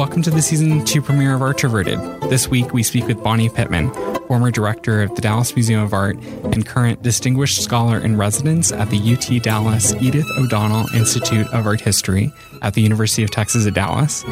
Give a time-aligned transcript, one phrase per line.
[0.00, 2.30] Welcome to the season two premiere of Artroverted.
[2.30, 3.90] This week, we speak with Bonnie Pittman,
[4.28, 8.88] former director of the Dallas Museum of Art and current distinguished scholar in residence at
[8.88, 12.32] the UT Dallas Edith O'Donnell Institute of Art History
[12.62, 14.24] at the University of Texas at Dallas,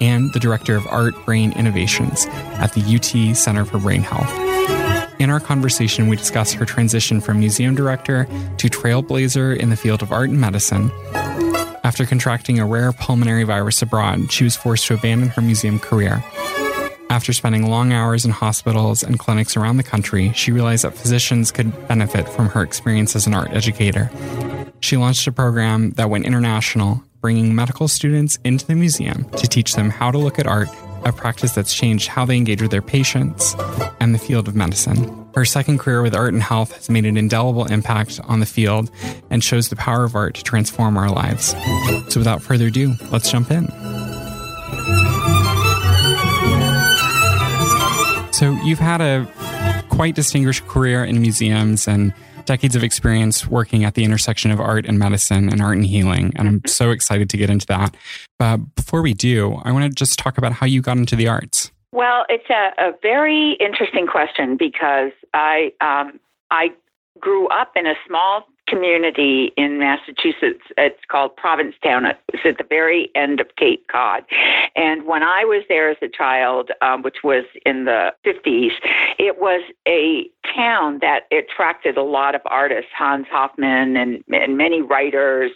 [0.00, 2.26] and the director of Art Brain Innovations
[2.58, 4.28] at the UT Center for Brain Health.
[5.20, 8.24] In our conversation, we discuss her transition from museum director
[8.56, 10.90] to trailblazer in the field of art and medicine.
[11.92, 16.24] After contracting a rare pulmonary virus abroad, she was forced to abandon her museum career.
[17.10, 21.52] After spending long hours in hospitals and clinics around the country, she realized that physicians
[21.52, 24.10] could benefit from her experience as an art educator.
[24.80, 29.74] She launched a program that went international, bringing medical students into the museum to teach
[29.74, 30.70] them how to look at art,
[31.04, 33.54] a practice that's changed how they engage with their patients
[34.00, 35.21] and the field of medicine.
[35.34, 38.90] Her second career with art and health has made an indelible impact on the field
[39.30, 41.54] and shows the power of art to transform our lives.
[42.08, 43.66] So, without further ado, let's jump in.
[48.32, 49.26] So, you've had a
[49.88, 52.12] quite distinguished career in museums and
[52.44, 56.32] decades of experience working at the intersection of art and medicine and art and healing.
[56.36, 56.68] And I'm mm-hmm.
[56.68, 57.94] so excited to get into that.
[58.38, 61.28] But before we do, I want to just talk about how you got into the
[61.28, 61.71] arts.
[61.92, 66.18] Well, it's a, a very interesting question because I um,
[66.50, 66.72] I
[67.20, 70.64] grew up in a small community in Massachusetts.
[70.78, 72.06] It's called Provincetown.
[72.06, 74.24] It's at the very end of Cape Cod.
[74.74, 78.70] And when I was there as a child, um, which was in the 50s,
[79.18, 80.24] it was a
[80.56, 85.50] town that attracted a lot of artists, Hans Hofmann and, and many writers.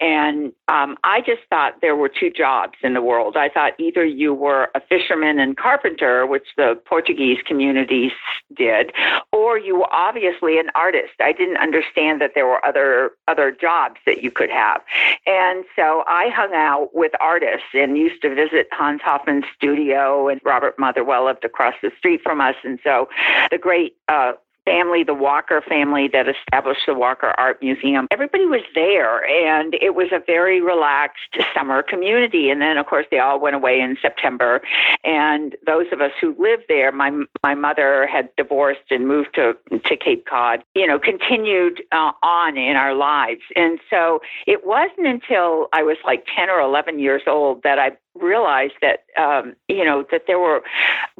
[0.00, 3.36] And um, I just thought there were two jobs in the world.
[3.36, 8.12] I thought either you were a fisherman and carpenter, which the Portuguese communities
[8.56, 8.92] did,
[9.32, 11.12] or you were obviously an artist.
[11.20, 14.82] I didn't understand that there were other other jobs that you could have.
[15.26, 20.40] And so I hung out with artists and used to visit Hans Hofmann's studio and
[20.44, 22.56] Robert Motherwell lived across the street from us.
[22.64, 23.08] And so
[23.50, 24.32] the great uh,
[24.64, 29.94] family, the Walker family that established the Walker Art Museum, everybody was there and it
[29.94, 32.50] was a very relaxed summer community.
[32.50, 34.60] And then, of course, they all went away in September.
[35.04, 37.10] And those of us who lived there, my,
[37.42, 42.56] my mother had divorced and moved to, to Cape Cod, you know, continued uh, on
[42.56, 43.42] in our lives.
[43.56, 47.92] And so it wasn't until I was like 10 or 11 years old that I
[48.20, 50.62] realized that um, you know that there were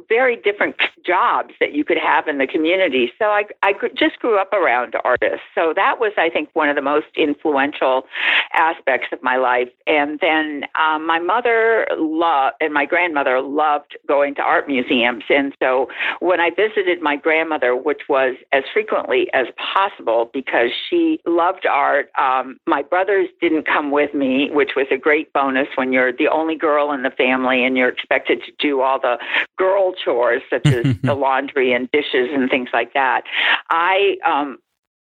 [0.09, 3.11] very different jobs that you could have in the community.
[3.19, 5.45] So I I just grew up around artists.
[5.55, 8.05] So that was I think one of the most influential
[8.53, 9.69] aspects of my life.
[9.87, 15.23] And then um, my mother loved and my grandmother loved going to art museums.
[15.29, 15.87] And so
[16.19, 22.09] when I visited my grandmother, which was as frequently as possible because she loved art,
[22.19, 26.27] um, my brothers didn't come with me, which was a great bonus when you're the
[26.27, 29.17] only girl girl in the family and you're expected to do all the
[29.57, 33.23] girl chores such as the laundry and dishes and things like that.
[33.69, 34.57] I um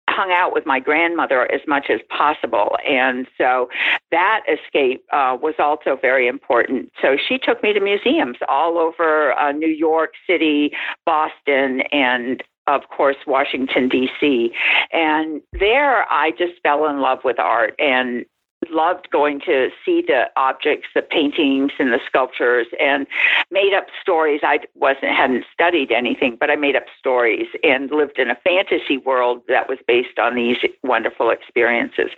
[0.09, 2.75] hung out with my grandmother as much as possible.
[2.85, 3.69] And so
[4.11, 6.91] that escape uh, was also very important.
[7.01, 10.73] So she took me to museums all over uh, New York City,
[11.05, 14.51] Boston, and of course, Washington, D.C.
[14.91, 18.25] And there I just fell in love with art and
[18.69, 23.07] loved going to see the objects, the paintings and the sculptures and
[23.49, 24.41] made up stories.
[24.43, 28.97] I wasn't hadn't studied anything, but I made up stories and lived in a fantasy
[28.97, 32.11] world that was based on these wonderful experiences.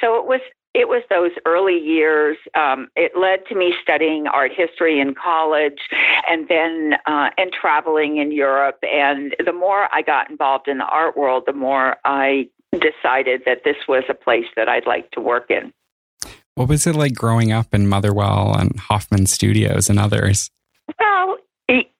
[0.00, 0.40] So it was
[0.74, 2.36] it was those early years.
[2.56, 5.78] Um, it led to me studying art history in college,
[6.28, 8.78] and then uh, and traveling in Europe.
[8.82, 13.62] And the more I got involved in the art world, the more I decided that
[13.64, 15.72] this was a place that I'd like to work in.
[16.54, 20.50] What was it like growing up in Motherwell and Hofmann Studios and others?
[21.00, 21.38] Well,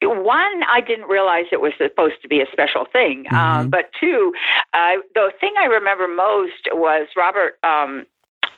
[0.02, 3.26] one, I didn't realize it was supposed to be a special thing.
[3.30, 3.60] Uh, mm-hmm.
[3.60, 4.32] Uh, but two,
[4.72, 7.58] uh, the thing I remember most was Robert.
[7.62, 8.06] Um,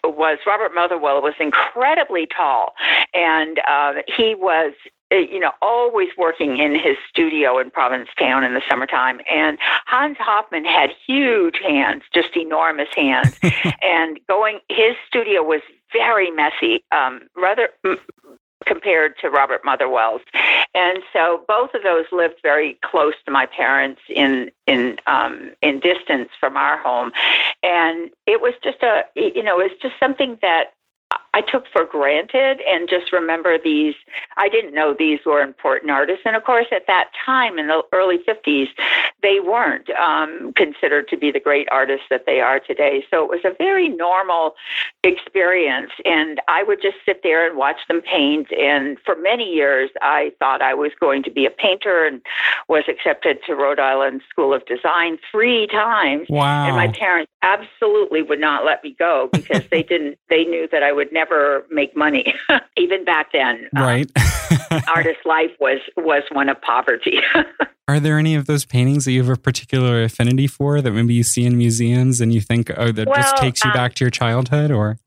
[0.04, 2.74] was Robert Motherwell was incredibly tall,
[3.12, 4.72] and uh, he was
[5.10, 9.20] you know, always working in his studio in Provincetown in the summertime.
[9.32, 13.38] And Hans Hofmann had huge hands, just enormous hands.
[13.82, 15.60] and going, his studio was
[15.92, 17.68] very messy, um, rather
[18.66, 20.22] compared to Robert Motherwell's.
[20.74, 25.80] And so both of those lived very close to my parents in in um, in
[25.80, 27.12] distance from our home,
[27.62, 30.72] and it was just a you know it was just something that
[31.36, 33.94] I took for granted and just remember these.
[34.38, 36.22] I didn't know these were important artists.
[36.24, 38.68] And of course, at that time in the early 50s,
[39.22, 43.04] they weren't um, considered to be the great artists that they are today.
[43.10, 44.54] So it was a very normal
[45.04, 45.90] experience.
[46.06, 48.50] And I would just sit there and watch them paint.
[48.52, 52.22] And for many years, I thought I was going to be a painter and
[52.66, 56.28] was accepted to Rhode Island School of Design three times.
[56.30, 56.66] Wow.
[56.66, 60.82] And my parents absolutely would not let me go because they didn't, they knew that
[60.82, 61.25] I would never
[61.70, 62.34] make money,
[62.76, 63.68] even back then.
[63.76, 64.10] Um, right.
[64.16, 67.20] Um, artist life was, was one of poverty.
[67.88, 71.14] Are there any of those paintings that you have a particular affinity for that maybe
[71.14, 73.94] you see in museums and you think, oh, that well, just takes you um, back
[73.94, 74.98] to your childhood or?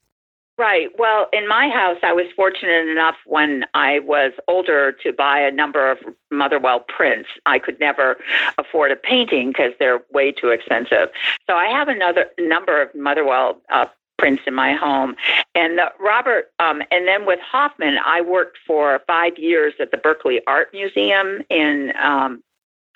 [0.60, 0.90] Right.
[0.98, 5.52] Well, in my house, I was fortunate enough when I was older to buy a
[5.52, 6.00] number of
[6.32, 7.30] Motherwell prints.
[7.46, 8.18] I could never
[8.58, 11.12] afford a painting because they're way too expensive.
[11.48, 13.86] So I have another number of Motherwell uh,
[14.20, 15.16] prints in my home.
[15.56, 19.98] And the, Robert, um, and then with Hofmann, I worked for five years at the
[19.98, 22.44] Berkeley Art Museum in um,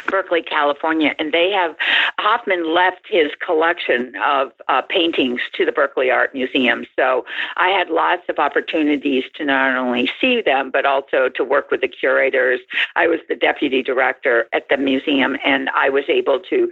[0.08, 1.76] Berkeley, California, and they have
[2.20, 6.86] Hofmann left his collection of uh, paintings to the Berkeley Art Museum.
[6.98, 11.72] So I had lots of opportunities to not only see them, but also to work
[11.72, 12.60] with the curators.
[12.96, 16.72] I was the deputy director at the museum, and I was able to.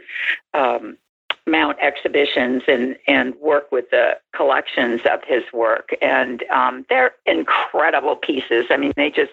[0.53, 0.97] Um,
[1.47, 8.15] mount exhibitions and and work with the collections of his work and um, they're incredible
[8.15, 9.31] pieces i mean they just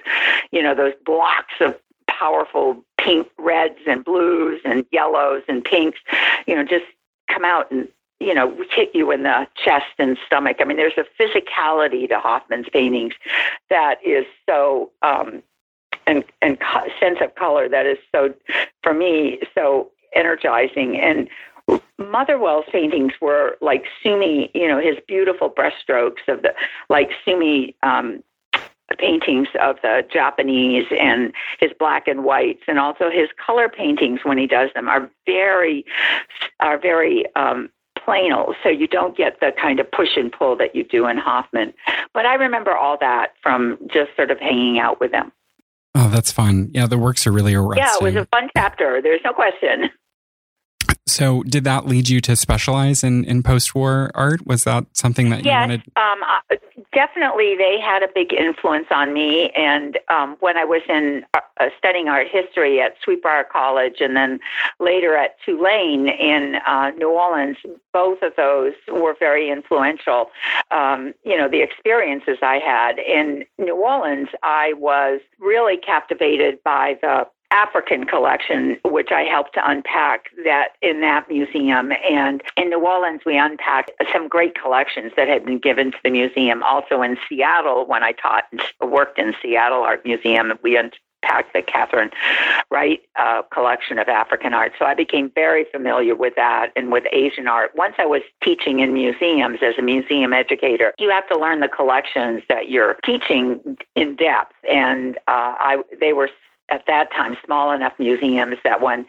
[0.51, 1.79] you know those blocks of
[2.19, 5.99] powerful pink reds and blues and yellows and pinks,
[6.47, 6.87] you know, just
[7.29, 7.89] come out and
[8.21, 10.57] you know, hit you in the chest and stomach.
[10.59, 13.15] I mean, there's a physicality to Hofmann's paintings
[13.71, 15.41] that is so, um,
[16.05, 18.35] and and co- sense of color that is so,
[18.83, 20.99] for me, so energizing.
[20.99, 21.29] And
[21.99, 26.55] Motherwell's paintings were like Sumi, you know, his beautiful brushstrokes of the
[26.89, 28.23] like Sumi um,
[28.99, 34.39] paintings of the Japanese and his black and whites, and also his color paintings when
[34.39, 35.85] he does them are very
[36.61, 40.75] are very um, planal, so you don't get the kind of push and pull that
[40.75, 41.75] you do in Hofmann.
[42.15, 45.33] But I remember all that from just sort of hanging out with him.
[45.95, 46.71] Oh, that's fun.
[46.73, 47.85] Yeah, the works are really arresting.
[47.85, 49.03] Yeah, it was a fun chapter.
[49.03, 49.91] There's no question.
[51.09, 54.47] So, did that lead you to specialize in, in post war art?
[54.47, 55.83] Was that something that you yes, wanted?
[55.97, 56.57] Um, uh,
[56.93, 59.51] definitely, they had a big influence on me.
[59.51, 63.97] And um, when I was in uh, uh, studying art history at Sweet Briar College
[64.01, 64.41] and then
[64.79, 67.57] later at Tulane in uh, New Orleans,
[67.93, 70.31] both of those were very influential.
[70.71, 76.99] Um, you know, the experiences I had in New Orleans, I was really captivated by
[77.01, 81.93] the African collection, which I helped to unpack that in that museum.
[82.09, 86.11] And in New Orleans, we unpacked some great collections that had been given to the
[86.11, 86.63] museum.
[86.63, 88.61] Also in Seattle, when I taught and
[88.91, 92.11] worked in Seattle Art Museum, we unpacked the Katherine
[92.69, 94.73] White uh, collection of African art.
[94.79, 97.73] So I became very familiar with that and with Asian art.
[97.75, 101.69] Once I was teaching in museums as a museum educator, you have to learn the
[101.69, 104.55] collections that you're teaching in depth.
[104.71, 106.29] And uh, I, they were
[106.71, 109.07] at that time small enough museums that when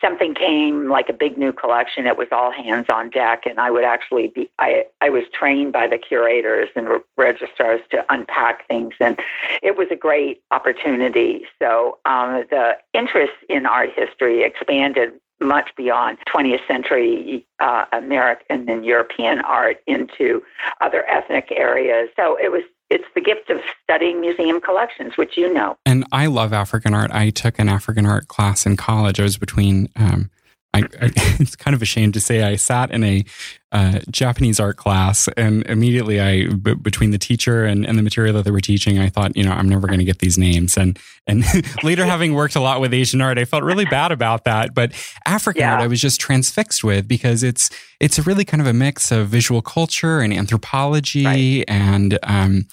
[0.00, 3.70] something came like a big new collection it was all hands on deck and i
[3.70, 8.94] would actually be i i was trained by the curators and registrars to unpack things
[9.00, 9.18] and
[9.62, 16.18] it was a great opportunity so um, the interest in art history expanded much beyond
[16.28, 20.42] 20th century uh, American and European art into
[20.80, 22.10] other ethnic areas.
[22.14, 25.76] So it was it's the gift of studying museum collections, which you know.
[25.86, 27.10] And I love African art.
[27.12, 29.20] I took an African art class in college.
[29.20, 30.30] I was between um,
[30.72, 30.86] I, I,
[31.40, 33.24] it's kind of a shame to say I sat in a
[33.72, 38.34] uh, Japanese art class and immediately I, b- between the teacher and, and the material
[38.34, 40.76] that they were teaching, I thought, you know, I'm never going to get these names.
[40.76, 41.44] And, and
[41.84, 44.74] later having worked a lot with Asian art, I felt really bad about that.
[44.74, 44.92] But
[45.26, 45.74] African yeah.
[45.74, 49.12] art, I was just transfixed with because it's, it's a really kind of a mix
[49.12, 51.64] of visual culture and anthropology right.
[51.68, 52.66] and, um,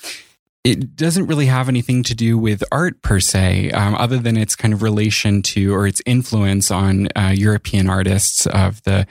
[0.63, 4.55] it doesn't really have anything to do with art per se, um, other than its
[4.55, 9.07] kind of relation to or its influence on uh, European artists of the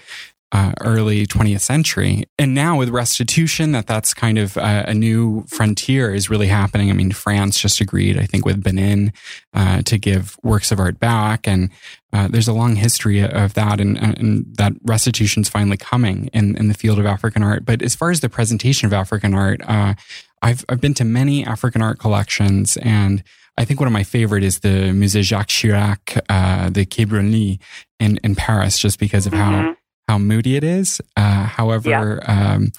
[0.52, 2.24] uh, early 20th century.
[2.38, 6.88] And now with restitution, that that's kind of uh, a new frontier is really happening.
[6.88, 9.12] I mean, France just agreed, I think, with Benin
[9.52, 11.48] uh, to give works of art back.
[11.48, 11.70] And
[12.12, 16.68] uh, there's a long history of that, and, and that restitution's finally coming in, in
[16.68, 17.64] the field of African art.
[17.64, 19.94] But as far as the presentation of African art, uh,
[20.42, 23.22] I've I've been to many African art collections, and
[23.58, 27.58] I think one of my favorite is the Musée Jacques Chirac, uh, the Quai Branly
[27.98, 29.66] in in Paris, just because of mm-hmm.
[29.68, 29.76] how
[30.08, 31.00] how moody it is.
[31.16, 32.54] Uh, however, yeah.
[32.54, 32.72] um,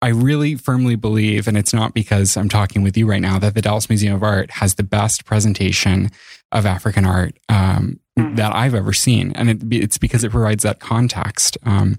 [0.00, 3.54] I really firmly believe, and it's not because I'm talking with you right now, that
[3.54, 6.10] the Dallas Museum of Art has the best presentation
[6.52, 8.36] of African art um, mm-hmm.
[8.36, 9.32] that I've ever seen.
[9.32, 11.58] And it, it's because it provides that context.
[11.64, 11.98] Um,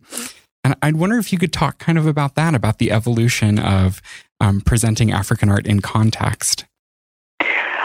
[0.64, 4.02] and I'd wonder if you could talk kind of about that, about the evolution of
[4.40, 6.66] um, presenting African art in context.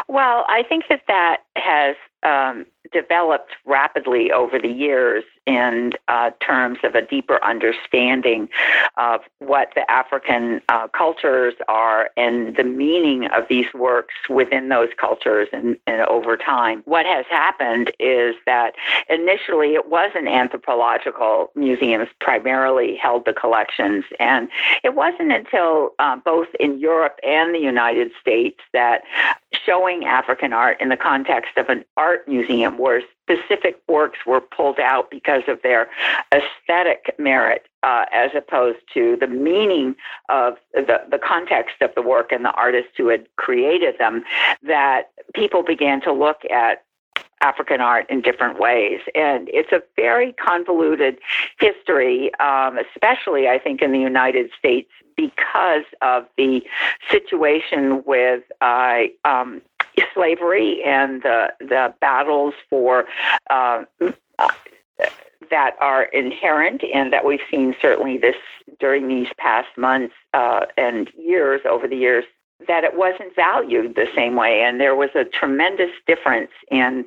[0.08, 6.78] Well, I think that that has um, developed rapidly over the years in uh, terms
[6.84, 8.48] of a deeper understanding
[8.96, 14.88] of what the African uh, cultures are and the meaning of these works within those
[14.98, 16.82] cultures and, and, over time.
[16.84, 18.74] What has happened is that
[19.08, 24.48] initially it was an anthropological museums primarily held the collections, and
[24.82, 29.02] it wasn't until uh, both in Europe and the United States that
[29.64, 34.78] showing African art in the context of an art museum where specific works were pulled
[34.78, 35.88] out because of their
[36.33, 39.95] aesthetic merit uh, as opposed to the meaning
[40.28, 44.23] of the, the context of the work and the artists who had created them,
[44.62, 46.85] that people began to look at
[47.40, 49.00] African art in different ways.
[49.14, 51.19] And it's a very convoluted
[51.59, 56.62] history, um, especially, I think, in the United States because of the
[57.11, 59.62] situation with uh, um,
[60.14, 63.04] slavery and the the battles for
[63.50, 63.84] uh,
[65.50, 68.36] that are inherent and that we've seen certainly this
[68.80, 72.24] during these past months uh, and years over the years
[72.66, 74.62] that it wasn't valued the same way.
[74.62, 77.04] And there was a tremendous difference in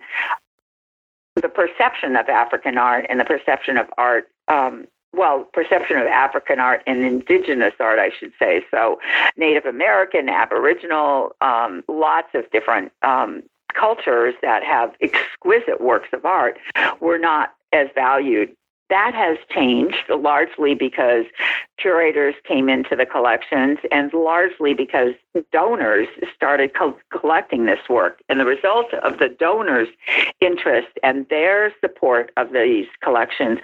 [1.36, 6.60] the perception of African art and the perception of art um, well, perception of African
[6.60, 8.64] art and indigenous art, I should say.
[8.72, 9.00] So,
[9.36, 16.58] Native American, Aboriginal, um, lots of different um, cultures that have exquisite works of art
[17.00, 18.56] were not as valued.
[18.90, 21.26] That has changed largely because
[21.78, 25.14] curators came into the collections and largely because
[25.52, 28.22] donors started co- collecting this work.
[28.30, 29.90] And the result of the donors'
[30.40, 33.60] interest and their support of these collections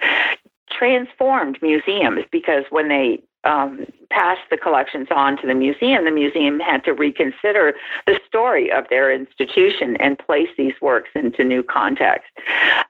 [0.76, 6.60] transformed museums because when they um, passed the collections on to the museum, the museum
[6.60, 7.74] had to reconsider
[8.06, 12.30] the story of their institution and place these works into new context.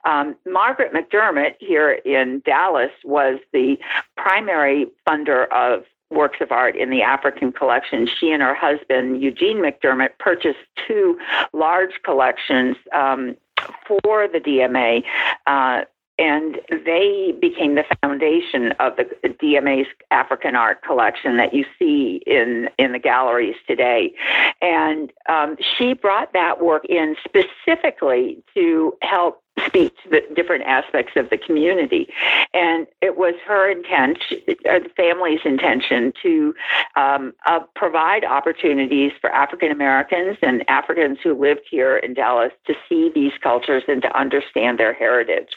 [0.05, 3.77] Um, Margaret McDermott here in Dallas was the
[4.15, 8.07] primary funder of works of art in the African collection.
[8.07, 11.19] She and her husband, Eugene McDermott, purchased two
[11.51, 13.35] large collections um,
[13.87, 15.03] for the DMA.
[15.47, 15.85] Uh,
[16.17, 22.69] and they became the foundation of the DMA's African art collection that you see in
[22.77, 24.13] in the galleries today.
[24.61, 31.13] And um, she brought that work in specifically to help speak to the different aspects
[31.15, 32.07] of the community.
[32.53, 34.19] And it was her intent,
[34.65, 36.55] or the family's intention, to
[36.95, 42.73] um, uh, provide opportunities for African Americans and Africans who lived here in Dallas to
[42.87, 45.49] see these cultures and to understand their heritage.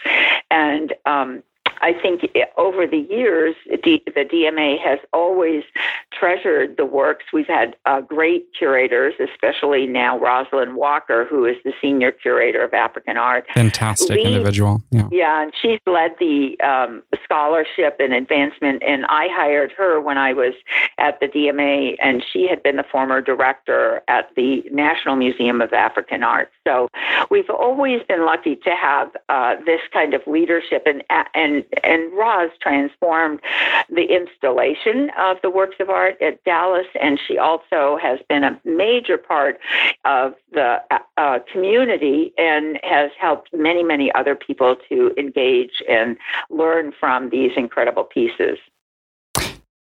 [0.51, 1.43] And um,
[1.81, 2.23] I think
[2.57, 5.65] over the years, the DMA has always
[6.13, 7.27] treasured the works.
[7.33, 12.75] We've had uh, great curators, especially now Rosalind Walker, who is the senior curator of
[12.75, 13.47] African art.
[13.55, 14.83] Fantastic Lead, individual.
[14.91, 15.09] Yeah.
[15.11, 18.83] yeah, and she's led the um, scholarship and advancement.
[18.83, 20.55] And I hired her when I was
[20.99, 25.73] at the DMA, and she had been the former director at the National Museum of
[25.73, 26.51] African Art.
[26.67, 26.89] So
[27.31, 31.03] we've always been lucky to have uh, this kind of leadership and
[31.35, 33.41] and and Roz transformed
[33.89, 38.61] the installation of the works of art at Dallas, and she also has been a
[38.65, 39.59] major part
[40.05, 40.79] of the
[41.17, 46.17] uh, community and has helped many, many other people to engage and
[46.51, 48.59] learn from these incredible pieces.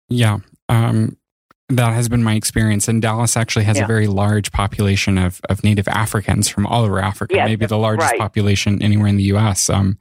[0.09, 0.39] Yeah.
[0.67, 1.17] Um,
[1.69, 2.87] that has been my experience.
[2.87, 3.83] And Dallas actually has yeah.
[3.83, 7.77] a very large population of, of Native Africans from all over Africa, yes, maybe the
[7.77, 8.19] largest right.
[8.19, 9.69] population anywhere in the US.
[9.69, 9.97] Um,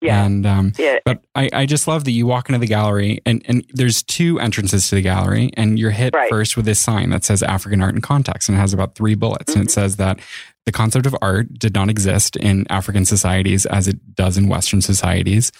[0.00, 0.24] yeah.
[0.24, 0.98] And um, yeah.
[1.04, 4.38] but I, I just love that you walk into the gallery and, and there's two
[4.38, 6.30] entrances to the gallery and you're hit right.
[6.30, 9.14] first with this sign that says African art in context and it has about three
[9.14, 9.60] bullets mm-hmm.
[9.60, 9.80] and it mm-hmm.
[9.80, 10.20] says that
[10.66, 14.82] the concept of art did not exist in African societies as it does in Western
[14.82, 15.50] societies.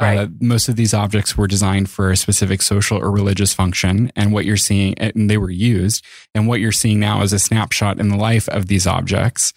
[0.00, 0.18] Uh, right.
[0.20, 4.32] Uh, most of these objects were designed for a specific social or religious function, and
[4.32, 6.04] what you're seeing, and they were used.
[6.34, 9.52] And what you're seeing now is a snapshot in the life of these objects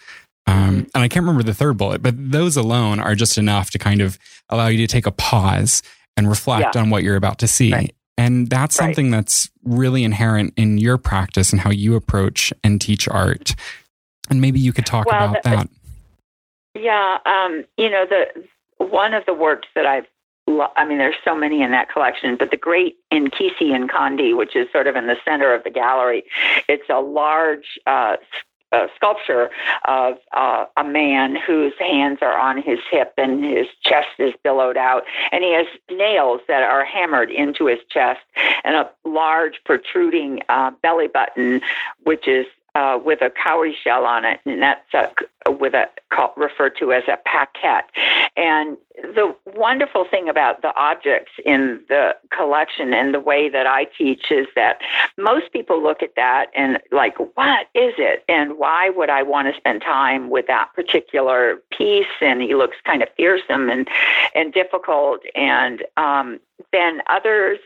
[0.47, 3.79] um, and I can't remember the third bullet, but those alone are just enough to
[3.79, 5.81] kind of allow you to take a pause
[6.15, 6.81] and reflect yeah.
[6.81, 7.73] on what you're about to see.
[7.73, 7.95] Right.
[8.17, 8.85] And that's right.
[8.85, 13.55] something that's really inherent in your practice and how you approach and teach art.
[14.29, 15.69] And maybe you could talk well, about the, that.
[16.75, 18.45] Yeah, um, you know, the
[18.77, 20.05] one of the works that I've
[20.47, 24.55] I mean, there's so many in that collection, but the great Nkisi and Nkondi, which
[24.55, 26.23] is sort of in the center of the gallery,
[26.69, 28.17] it's a large uh,
[28.95, 29.49] sculpture
[29.85, 34.77] of uh, a man whose hands are on his hip and his chest is billowed
[34.77, 38.21] out, and he has nails that are hammered into his chest
[38.63, 41.61] and a large protruding uh, belly button,
[42.03, 46.31] which is uh, with a cowrie shell on it, and that's a, with a called,
[46.35, 47.89] referred to as a paquette.
[48.37, 53.85] And the wonderful thing about the objects in the collection and the way that I
[53.97, 54.79] teach is that
[55.17, 58.23] most people look at that and like, what is it?
[58.27, 62.05] And why would I want to spend time with that particular piece?
[62.21, 63.87] And he looks kind of fearsome and
[64.35, 65.21] and difficult.
[65.33, 66.39] And um,
[66.71, 67.57] then others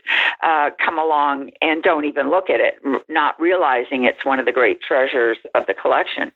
[0.42, 4.52] uh, come along and don't even look at it, not realizing it's one of the
[4.52, 6.32] great treasures of the collection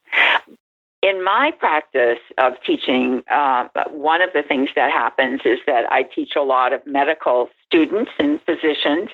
[1.05, 6.03] in my practice of teaching, uh, one of the things that happens is that I
[6.03, 9.09] teach a lot of medical students and physicians.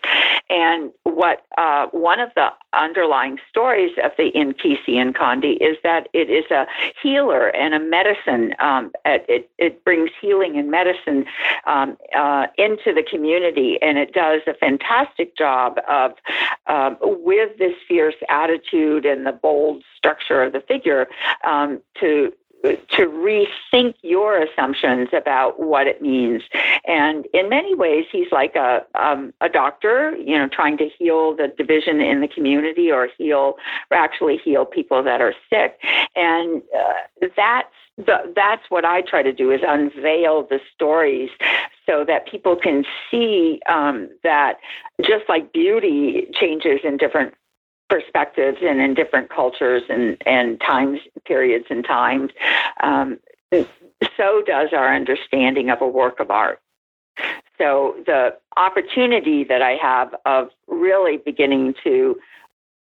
[0.49, 6.29] And what uh, one of the underlying stories of the Nkisi Nkondi is that it
[6.29, 6.67] is a
[7.03, 8.55] healer and a medicine.
[8.59, 11.25] Um, it, it brings healing and medicine
[11.67, 16.13] um, uh, into the community, and it does a fantastic job of
[16.67, 21.07] um, with this fierce attitude and the bold structure of the figure
[21.47, 26.43] um, to to rethink your assumptions about what it means.
[26.87, 31.35] And in many ways, he's like a um, a doctor, you know, trying to heal
[31.35, 33.55] the division in the community or heal
[33.91, 35.79] or actually heal people that are sick.
[36.15, 37.75] And uh, that's
[38.35, 41.31] that's what I try to do is unveil the stories
[41.87, 44.59] so that people can see um, that
[45.03, 47.35] just like beauty changes in different
[47.91, 52.31] perspectives and in different cultures and, and times, periods and times,
[52.83, 53.19] um,
[54.17, 56.61] so does our understanding of a work of art.
[57.59, 62.17] So the opportunity that I have of really beginning to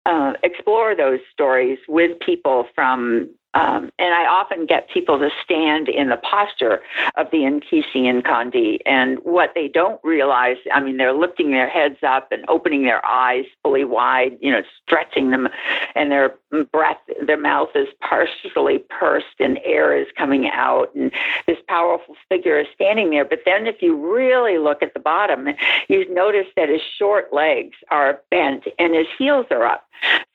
[0.06, 5.88] uh, explore those stories with people from um, and I often get people to stand
[5.88, 6.82] in the posture
[7.16, 8.80] of the Nkisi Nkondi.
[8.84, 13.04] And what they don't realize, I mean, they're lifting their heads up and opening their
[13.06, 15.48] eyes fully wide, you know, stretching them,
[15.94, 16.34] and their
[16.70, 20.94] breath, their mouth is partially pursed and air is coming out.
[20.94, 21.10] And
[21.46, 23.24] this powerful figure is standing there.
[23.24, 25.48] But then if you really look at the bottom,
[25.88, 29.86] you notice that his short legs are bent and his heels are up.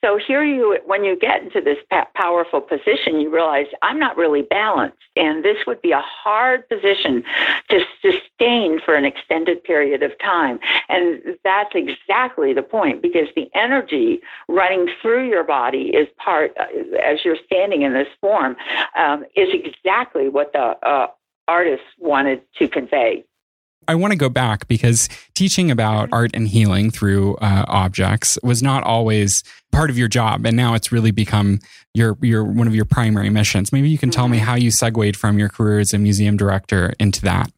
[0.04, 1.78] So here you, when you get into this
[2.16, 7.24] powerful position, you realize I'm not really balanced, and this would be a hard position
[7.70, 10.60] to sustain for an extended period of time.
[10.90, 16.66] And that's exactly the point, because the energy running through your body is part, uh,
[17.04, 18.56] as you're standing in this form,
[18.98, 21.08] um, is exactly what the uh,
[21.48, 23.24] artist wanted to convey.
[23.88, 26.14] I want to go back because teaching about mm-hmm.
[26.14, 30.74] art and healing through uh, objects was not always part of your job, and now
[30.74, 31.60] it's really become
[31.94, 33.72] your your one of your primary missions.
[33.72, 34.46] Maybe you can tell me mm-hmm.
[34.46, 37.52] how you segued from your career as a museum director into that.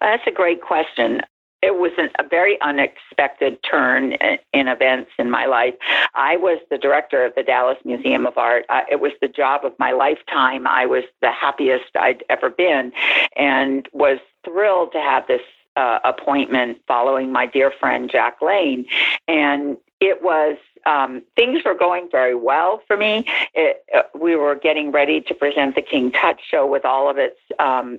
[0.00, 1.20] That's a great question
[1.62, 4.12] it was an, a very unexpected turn
[4.52, 5.74] in events in my life.
[6.14, 8.64] I was the director of the Dallas Museum of Art.
[8.68, 10.66] Uh, it was the job of my lifetime.
[10.66, 12.92] I was the happiest I'd ever been
[13.36, 15.42] and was thrilled to have this
[15.76, 18.86] uh, appointment following my dear friend Jack Lane.
[19.26, 20.56] And it was
[20.86, 23.26] um, things were going very well for me.
[23.54, 27.18] It, uh, we were getting ready to present the King Tut show with all of
[27.18, 27.98] its um,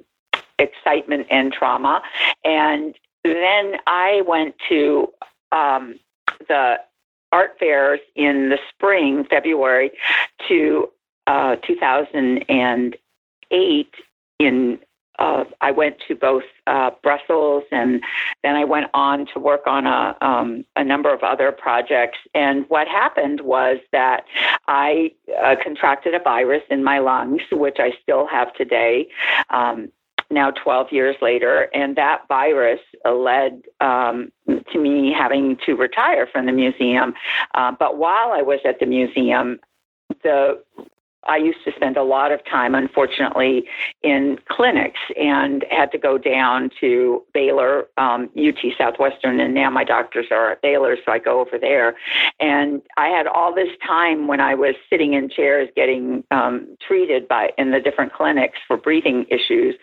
[0.58, 2.02] excitement and trauma.
[2.44, 5.14] And then I went to
[5.52, 6.00] um,
[6.48, 6.80] the
[7.32, 9.92] art fairs in the spring, February,
[10.48, 10.90] to
[11.28, 13.94] uh, 2008
[14.40, 14.80] in
[15.20, 18.02] uh, I went to both uh, Brussels and
[18.42, 22.18] then I went on to work on a, um, a number of other projects.
[22.34, 24.24] And what happened was that
[24.68, 25.12] I
[25.44, 29.10] uh, contracted a virus in my lungs, which I still have today.
[29.50, 29.92] Um,
[30.32, 36.46] now 12 years later, and that virus led um, to me having to retire from
[36.46, 37.14] the museum.
[37.56, 39.60] Uh, but while I was at the museum,
[40.24, 40.62] the
[41.28, 43.66] I used to spend a lot of time, unfortunately,
[44.04, 49.84] in clinics and had to go down to Baylor, um, UT Southwestern, and now my
[49.84, 51.96] doctors are at Baylor, so I go over there.
[52.40, 57.28] And I had all this time when I was sitting in chairs getting um, treated
[57.28, 59.76] by in the different clinics for breathing issues,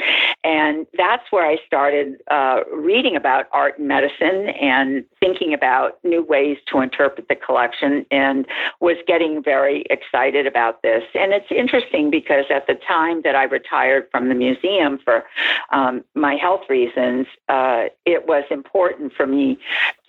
[0.42, 6.22] and that's where I started uh, reading about art and medicine and thinking about new
[6.22, 8.46] ways to interpret the collection, and
[8.80, 13.44] was getting very excited about this and it's interesting because at the time that I
[13.44, 15.24] retired from the museum for
[15.70, 19.58] um, my health reasons, uh, it was important for me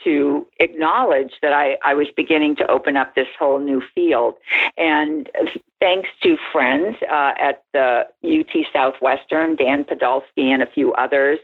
[0.03, 4.35] to acknowledge that I, I was beginning to open up this whole new field.
[4.77, 5.29] And
[5.79, 11.39] thanks to friends uh, at the UT Southwestern, Dan Podolsky and a few others,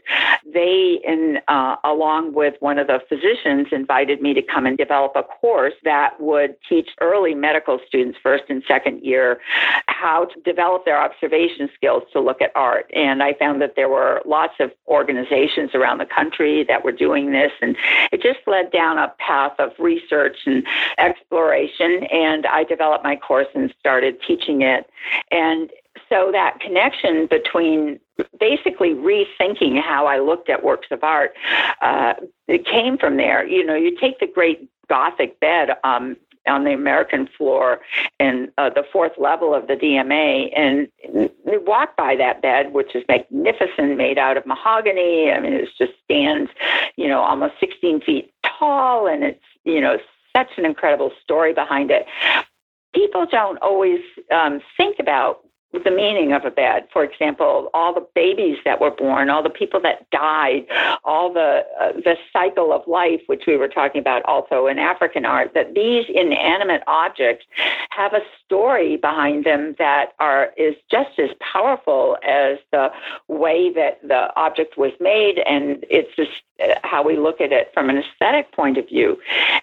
[0.52, 5.12] they, in, uh, along with one of the physicians, invited me to come and develop
[5.14, 9.40] a course that would teach early medical students, first and second year,
[9.86, 12.90] how to develop their observation skills to look at art.
[12.94, 17.32] And I found that there were lots of organizations around the country that were doing
[17.32, 17.76] this, and
[18.12, 20.66] it just led down a path of research and
[20.98, 22.04] exploration.
[22.12, 24.88] And I developed my course and started teaching it.
[25.30, 25.70] And
[26.08, 28.00] so that connection between
[28.38, 31.34] basically rethinking how I looked at works of art,
[31.82, 32.14] uh,
[32.48, 33.46] it came from there.
[33.46, 37.80] You know, you take the great Gothic bed um, on the American floor
[38.20, 40.50] and uh, the fourth level of the DMA.
[40.56, 40.88] And
[41.44, 45.32] we walk by that bed, which is magnificent, made out of mahogany.
[45.32, 46.50] I mean, it just stands,
[46.96, 49.96] you know, almost 16 feet tall, and it's, you know,
[50.36, 52.06] such an incredible story behind it.
[52.94, 55.40] People don't always um, think about
[55.82, 56.86] the meaning of a bed.
[56.92, 60.66] For example, all the babies that were born, all the people that died,
[61.04, 65.24] all the uh, the cycle of life, which we were talking about also in African
[65.24, 65.52] art.
[65.54, 67.46] That these inanimate objects
[67.90, 72.90] have a story behind them that are is just as powerful as the
[73.28, 76.30] way that the object was made, and it's just
[76.82, 79.18] how we look at it from an aesthetic point of view.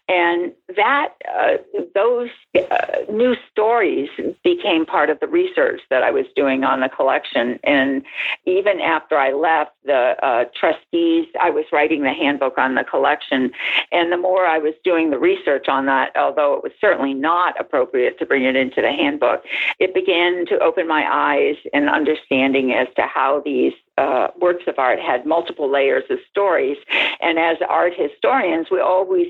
[0.07, 1.57] And that uh,
[1.95, 4.09] those uh, new stories
[4.43, 7.59] became part of the research that I was doing on the collection.
[7.63, 8.03] And
[8.45, 13.51] even after I left, the uh, trustees, I was writing the handbook on the collection.
[13.91, 17.59] And the more I was doing the research on that, although it was certainly not
[17.59, 19.43] appropriate to bring it into the handbook,
[19.79, 24.77] it began to open my eyes and understanding as to how these uh, works of
[24.77, 26.77] art had multiple layers of stories.
[27.21, 29.27] And as art historians, we always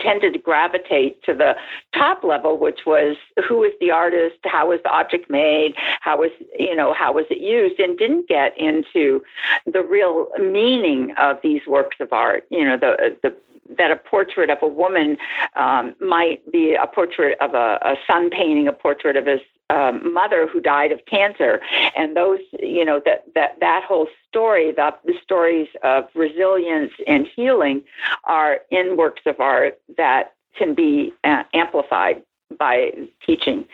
[0.00, 1.56] tended to gravitate to the
[1.94, 3.16] top level, which was
[3.48, 7.24] who is the artist, how was the object made, how was you know how was
[7.30, 9.22] it used, and didn't get into
[9.66, 12.46] the real meaning of these works of art.
[12.50, 13.34] You know the the
[13.78, 15.16] that a portrait of a woman
[15.56, 20.12] um, might be a portrait of a, a son painting a portrait of his um,
[20.12, 21.60] mother who died of cancer,
[21.96, 27.26] and those, you know, that that that whole story, the, the stories of resilience and
[27.34, 27.82] healing,
[28.24, 32.22] are in works of art that can be uh, amplified
[32.58, 32.90] by
[33.24, 33.64] teaching.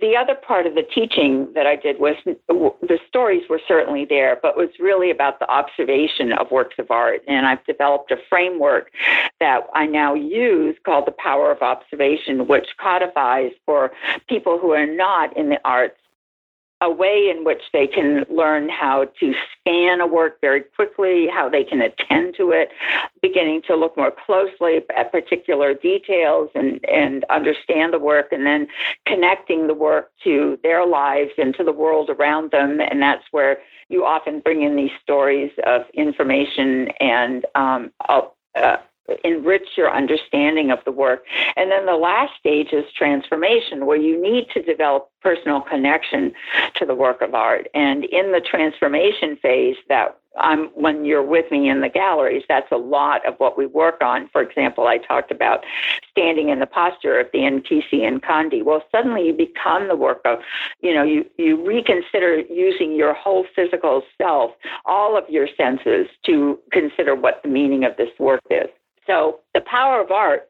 [0.00, 4.38] The other part of the teaching that I did was the stories were certainly there,
[4.42, 7.22] but was really about the observation of works of art.
[7.28, 8.90] And I've developed a framework
[9.40, 13.92] that I now use called the power of observation, which codifies for
[14.28, 15.96] people who are not in the arts
[16.80, 21.48] a way in which they can learn how to scan a work very quickly, how
[21.48, 22.70] they can attend to it,
[23.20, 28.66] beginning to look more closely at particular details and, and understand the work, and then
[29.06, 32.80] connecting the work to their lives and to the world around them.
[32.80, 38.76] And that's where you often bring in these stories of information and um, uh,
[39.24, 41.24] enrich your understanding of the work.
[41.56, 46.32] And then the last stage is transformation, where you need to develop personal connection
[46.76, 47.68] to the work of art.
[47.74, 52.70] And in the transformation phase, that um, when you're with me in the galleries, that's
[52.70, 54.28] a lot of what we work on.
[54.32, 55.64] For example, I talked about
[56.08, 58.64] standing in the posture of the Nkisi Nkondi.
[58.64, 60.38] Well, suddenly you become the work of,
[60.82, 64.52] you know, you, you reconsider using your whole physical self,
[64.86, 68.68] all of your senses to consider what the meaning of this work is.
[69.10, 70.48] So the power of art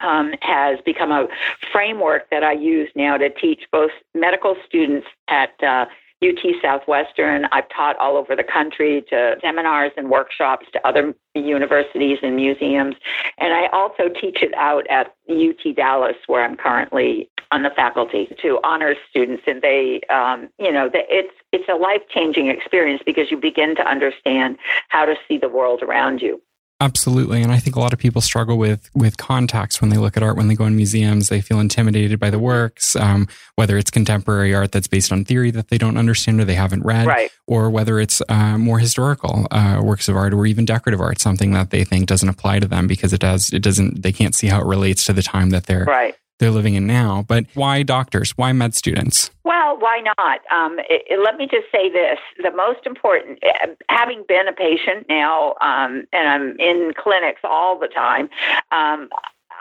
[0.00, 1.28] um, has become a
[1.72, 5.86] framework that I use now to teach both medical students at uh,
[6.22, 7.46] UT Southwestern.
[7.52, 12.96] I've taught all over the country to seminars and workshops to other universities and museums.
[13.38, 18.28] And I also teach it out at UT Dallas, where I'm currently on the faculty
[18.42, 19.44] to honors students.
[19.46, 23.74] And they, um, you know, the, it's, it's a life changing experience because you begin
[23.76, 26.42] to understand how to see the world around you.
[26.78, 27.42] Absolutely.
[27.42, 30.22] And I think a lot of people struggle with with context when they look at
[30.22, 33.90] art, when they go in museums, they feel intimidated by the works, um, whether it's
[33.90, 37.30] contemporary art that's based on theory that they don't understand or they haven't read, right.
[37.46, 41.52] or whether it's uh, more historical uh, works of art or even decorative art, something
[41.52, 44.48] that they think doesn't apply to them because it does, it doesn't, they can't see
[44.48, 47.24] how it relates to the time that they're right they're living in now.
[47.26, 48.32] But why doctors?
[48.36, 49.30] Why med students?
[49.44, 50.40] Well, why not?
[50.52, 54.52] Um, it, it, let me just say this: the most important, eh, having been a
[54.52, 58.28] patient now, um, and I'm in clinics all the time.
[58.70, 59.08] Um,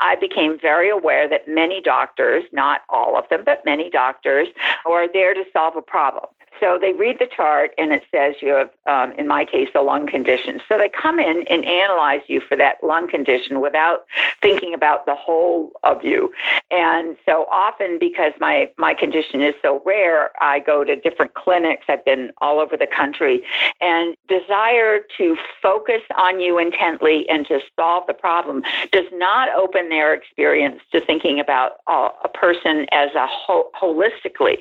[0.01, 4.47] I became very aware that many doctors, not all of them, but many doctors,
[4.85, 6.25] are there to solve a problem.
[6.59, 9.81] So they read the chart and it says you have, um, in my case, a
[9.81, 10.61] lung condition.
[10.67, 14.05] So they come in and analyze you for that lung condition without
[14.41, 16.33] thinking about the whole of you.
[16.71, 21.85] And so often, because my, my condition is so rare, I go to different clinics.
[21.87, 23.43] I've been all over the country
[23.81, 29.89] and desire to focus on you intently and to solve the problem does not open
[29.89, 34.57] their experience to thinking about uh, a person as a holistically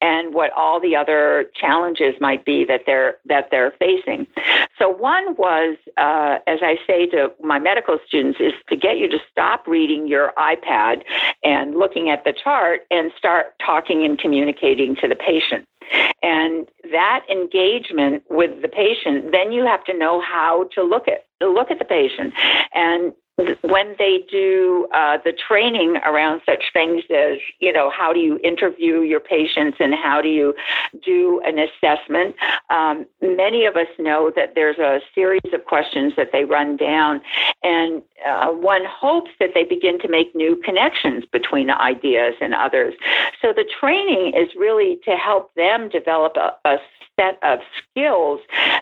[0.00, 4.26] and what all the other challenges might be that they're that they're facing.
[4.78, 9.08] So one was, uh, as I say to my medical students, is to get you
[9.08, 11.02] to stop reading your iPad
[11.42, 15.66] and looking at the chart and start talking and communicating to the patient.
[16.22, 21.24] And that engagement with the patient, then you have to know how to look at
[21.40, 22.34] look at the patient
[22.74, 23.12] and
[23.62, 28.38] when they do uh, the training around such things as, you know, how do you
[28.42, 30.54] interview your patients and how do you
[31.04, 32.34] do an assessment,
[32.70, 37.20] um, many of us know that there's a series of questions that they run down,
[37.62, 42.94] and uh, one hopes that they begin to make new connections between ideas and others.
[43.40, 46.78] So the training is really to help them develop a, a
[47.18, 48.40] set of skills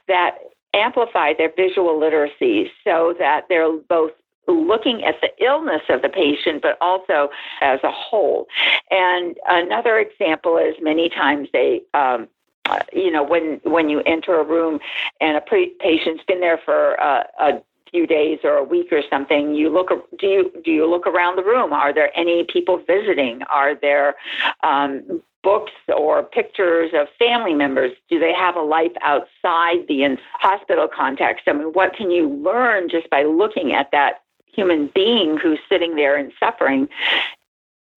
[0.09, 0.38] that
[0.75, 4.12] amplify their visual literacy so that they're both
[4.47, 7.31] looking at the illness of the patient, but also
[7.61, 8.47] as a whole.
[8.91, 12.29] And another example is many times they, um,
[12.67, 14.81] uh, you know, when when you enter a room
[15.21, 19.01] and a pre- patient's been there for uh, a few days or a week or
[19.09, 22.83] something you look do you do you look around the room are there any people
[22.85, 24.17] visiting are there
[24.65, 27.93] um, books or pictures of family members?
[28.11, 31.45] Do they have a life outside the hospital context?
[31.47, 34.23] I mean, what can you learn just by looking at that
[34.57, 36.88] human being who's sitting there and suffering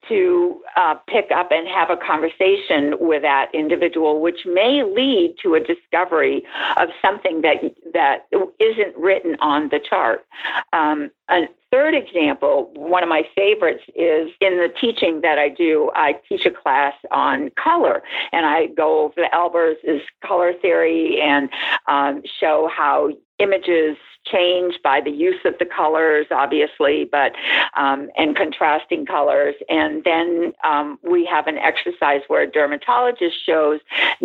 [0.10, 5.54] to uh, pick up and have a conversation with that individual, which may lead to
[5.54, 6.44] a discovery
[6.78, 7.58] of something that
[7.94, 8.28] that
[8.60, 10.26] isn't written on the chart.
[10.74, 15.92] Um, a third example, one of my favorites, is in the teaching that I do.
[15.96, 18.02] I teach a class on color,
[18.32, 21.50] and I go over the Albers' color theory and
[21.88, 27.32] um, show how images change by the use of the colors, obviously, but
[27.78, 29.56] um, and contrasting colors.
[29.70, 33.80] And then um, we have an exercise where a dermatologist shows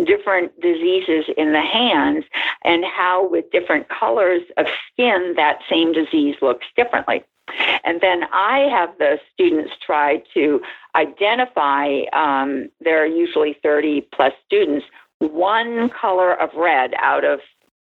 [0.05, 2.25] different diseases in the hands
[2.63, 7.23] and how, with different colors of skin, that same disease looks differently.
[7.83, 10.61] And then I have the students try to
[10.95, 14.85] identify, um, there are usually 30 plus students,
[15.19, 17.39] one color of red out of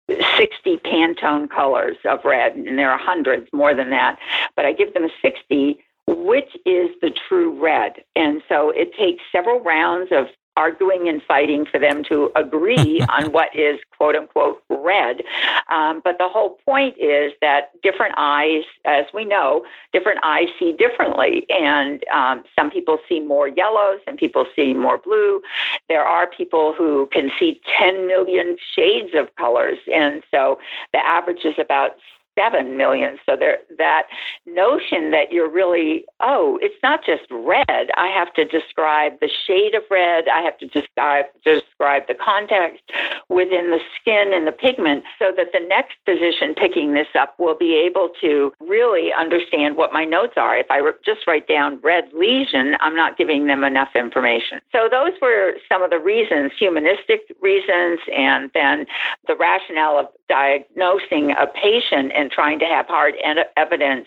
[0.09, 4.19] 60 Pantone colors of red, and there are hundreds more than that.
[4.57, 8.05] But I give them 60, which is the true red.
[8.17, 13.33] And so it takes several rounds of arguing and fighting for them to agree on
[13.33, 15.23] what is quote unquote red.
[15.71, 20.73] Um, but the whole point is that different eyes, as we know, different eyes see
[20.73, 21.47] differently.
[21.49, 25.41] And um, some people see more yellow, some people see more blue.
[25.89, 29.79] There are people who can see 10 million shades of colors.
[29.93, 30.59] And so
[30.93, 31.97] the average is about
[32.39, 33.19] seven million.
[33.27, 34.05] So there, that
[34.47, 37.91] notion that you're really, oh, it's not just red.
[37.97, 40.29] I have to describe the shade of red.
[40.29, 42.83] I have to describe describe the context
[43.29, 47.57] within the skin and the pigment, so that the next physician picking this up will
[47.57, 50.57] be able to really understand what my notes are.
[50.57, 54.61] If I just write down red lesion, I'm not giving them enough information.
[54.71, 58.87] So those were some of the reasons, humanistic reasons, and then
[59.27, 63.15] the rationale of diagnosing a patient and trying to have hard
[63.57, 64.07] evidence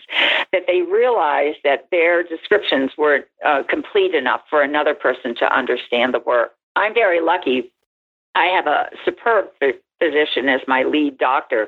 [0.53, 6.13] that they realized that their descriptions were uh, complete enough for another person to understand
[6.13, 6.53] the work.
[6.77, 7.73] I'm very lucky.
[8.33, 11.67] I have a superb physician as my lead doctor,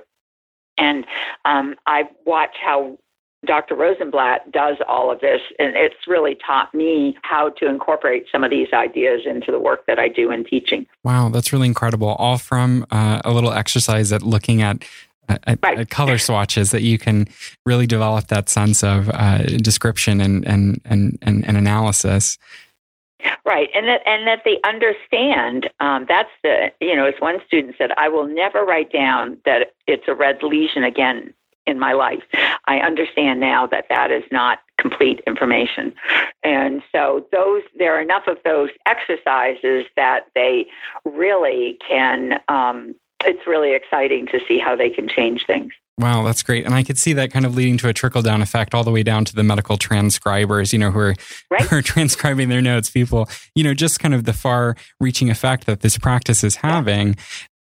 [0.77, 1.05] and
[1.43, 2.97] um, I watch how
[3.45, 3.75] Dr.
[3.75, 8.49] Rosenblatt does all of this, and it's really taught me how to incorporate some of
[8.49, 10.87] these ideas into the work that I do in teaching.
[11.03, 12.09] Wow, that's really incredible.
[12.19, 14.83] All from uh, a little exercise at looking at
[15.29, 15.89] at, right.
[15.89, 17.27] color swatches that you can
[17.65, 22.37] really develop that sense of uh, description and, and, and, and, and analysis.
[23.45, 25.69] Right, and that and that they understand.
[25.79, 29.73] Um, that's the you know, as one student said, I will never write down that
[29.87, 31.33] it's a red lesion again
[31.65, 32.23] in my life.
[32.65, 35.93] I understand now that that is not complete information.
[36.43, 40.67] And so those there are enough of those exercises that they
[41.03, 45.73] really can um, it's really exciting to see how they can change things.
[45.99, 46.63] Wow, that's great.
[46.65, 48.91] And I could see that kind of leading to a trickle down effect all the
[48.91, 51.15] way down to the medical transcribers, you know, who are,
[51.49, 51.61] right.
[51.61, 55.65] who are transcribing their notes, people, you know, just kind of the far reaching effect
[55.65, 57.09] that this practice is having.
[57.09, 57.13] Yeah.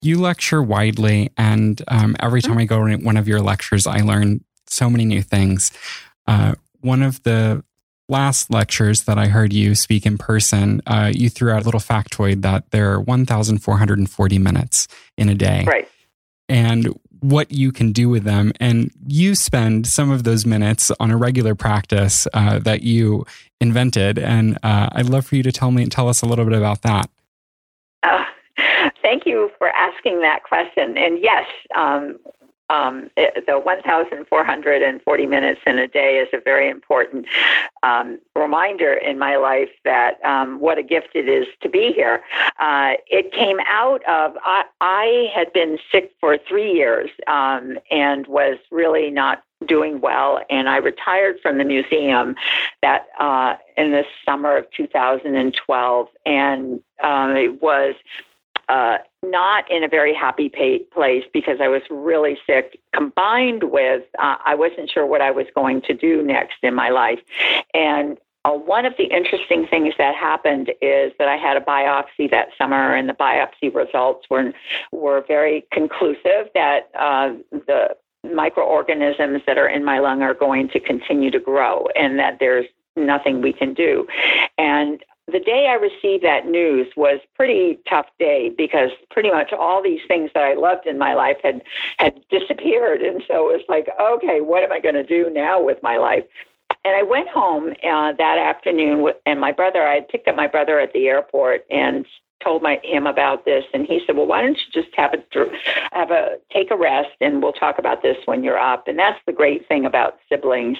[0.04, 4.00] You lecture widely, and um, every time I go to one of your lectures, I
[4.00, 5.72] learn so many new things.
[6.26, 7.64] Uh, one of the
[8.12, 11.80] last lectures that I heard you speak in person, uh, you threw out a little
[11.80, 15.64] factoid that there are 1,440 minutes in a day.
[15.66, 15.88] Right.
[16.48, 18.52] And what you can do with them.
[18.60, 23.26] And you spend some of those minutes on a regular practice uh, that you
[23.60, 24.20] invented.
[24.20, 26.56] And uh, I'd love for you to tell me, and tell us a little bit
[26.56, 27.10] about that.
[28.04, 28.26] Uh,
[29.02, 30.98] thank you for asking that question.
[30.98, 31.46] And yes,
[31.76, 32.18] um,
[32.72, 37.26] um, it, the 1,440 minutes in a day is a very important
[37.84, 42.22] um, reminder in my life that um, what a gift it is to be here.
[42.60, 48.26] Uh, it came out of, I, I, had been sick for three years um, and
[48.28, 52.36] was really not doing well and i retired from the museum
[52.82, 57.94] that uh, in the summer of 2012 and uh, it was
[58.70, 64.04] uh, not in a very happy pay- place because I was really sick, combined with
[64.20, 67.20] uh, I wasn't sure what I was going to do next in my life.
[67.74, 72.30] And uh, one of the interesting things that happened is that I had a biopsy
[72.32, 74.52] that summer, and the biopsy results were
[74.92, 77.96] were very conclusive that uh, the
[78.34, 82.66] microorganisms that are in my lung are going to continue to grow, and that there's
[82.96, 84.08] nothing we can do.
[84.58, 89.82] And the day I received that news was pretty tough day because pretty much all
[89.82, 91.62] these things that I loved in my life had
[91.98, 95.62] had disappeared, and so it was like, okay, what am I going to do now
[95.62, 96.24] with my life?
[96.84, 99.84] And I went home uh, that afternoon, with, and my brother.
[99.86, 102.06] I had picked up my brother at the airport and
[102.44, 105.46] told my him about this, and he said, "Well, why don't you just have a
[105.92, 109.20] have a take a rest, and we'll talk about this when you're up." And that's
[109.26, 110.78] the great thing about siblings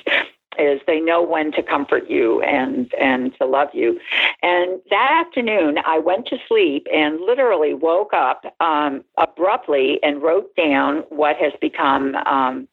[0.60, 4.00] is they know when to comfort you and and to love you.
[4.42, 10.56] And that afternoon, I went to sleep and literally woke up um, abruptly and wrote
[10.56, 12.68] down what has become um,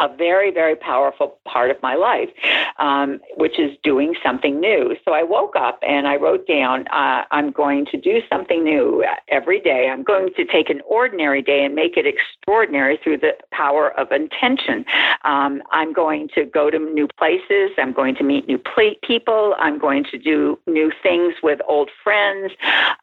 [0.00, 2.30] a very, very powerful part of my life,
[2.78, 4.96] um, which is doing something new.
[5.04, 9.04] So I woke up and I wrote down, uh, I'm going to do something new
[9.28, 9.88] every day.
[9.90, 14.12] I'm going to take an ordinary day and make it extraordinary through the power of
[14.12, 14.84] intention.
[15.24, 17.70] Um, I'm going to go to new places.
[17.78, 18.60] I'm going to meet new
[19.02, 19.54] people.
[19.58, 22.52] I'm going to do new things with old friends.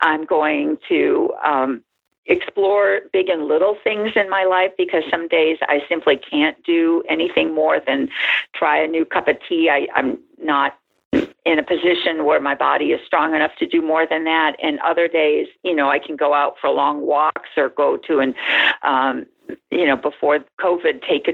[0.02, 1.84] I'm going to um,
[2.30, 7.04] explore big and little things in my life because some days I simply can't do
[7.10, 8.10] anything more than
[8.54, 9.70] try a new cup of tea.
[9.70, 10.78] I, I'm not
[11.12, 14.56] in a position where my body is strong enough to do more than that.
[14.62, 18.20] And other days, you know, I can go out for long walks or go to
[18.20, 18.36] an,
[18.84, 19.26] um,
[19.72, 21.34] you know, before COVID, take a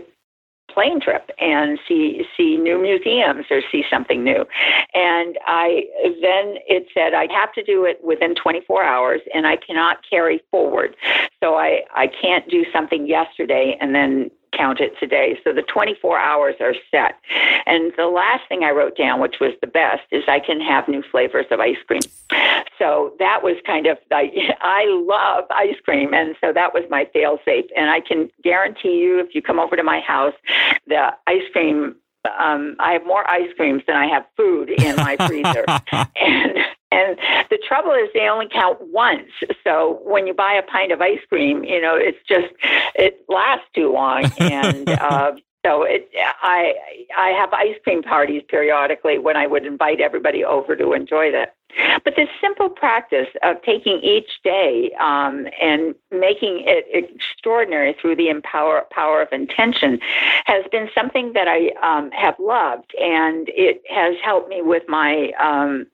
[0.76, 4.46] plane trip and see see new museums or see something new.
[4.94, 5.86] And I
[6.22, 10.42] then it said I have to do it within 24 hours and I cannot carry
[10.52, 10.96] forward.
[11.42, 15.40] So I I can't do something yesterday and then count it today.
[15.44, 17.20] So the 24 hours are set.
[17.66, 20.88] And the last thing I wrote down, which was the best, is I can have
[20.88, 22.02] new flavors of ice cream.
[22.78, 26.14] So that was kind of, I, I love ice cream.
[26.14, 27.66] And so that was my fail safe.
[27.76, 30.34] And I can guarantee you, if you come over to my house,
[30.88, 31.96] the ice cream
[32.40, 35.64] um, I have more ice creams than I have food in my freezer.
[36.16, 36.58] and
[36.96, 37.18] and
[37.50, 39.30] the trouble is they only count once.
[39.64, 42.54] So when you buy a pint of ice cream, you know, it's just
[42.96, 45.34] it lasts too long and uh
[45.66, 46.10] so it,
[46.44, 46.74] I
[47.18, 51.56] I have ice cream parties periodically when I would invite everybody over to enjoy that.
[52.04, 58.30] But this simple practice of taking each day um, and making it extraordinary through the
[58.30, 60.00] empower, power of intention
[60.46, 65.32] has been something that I um, have loved, and it has helped me with my
[65.42, 65.88] um,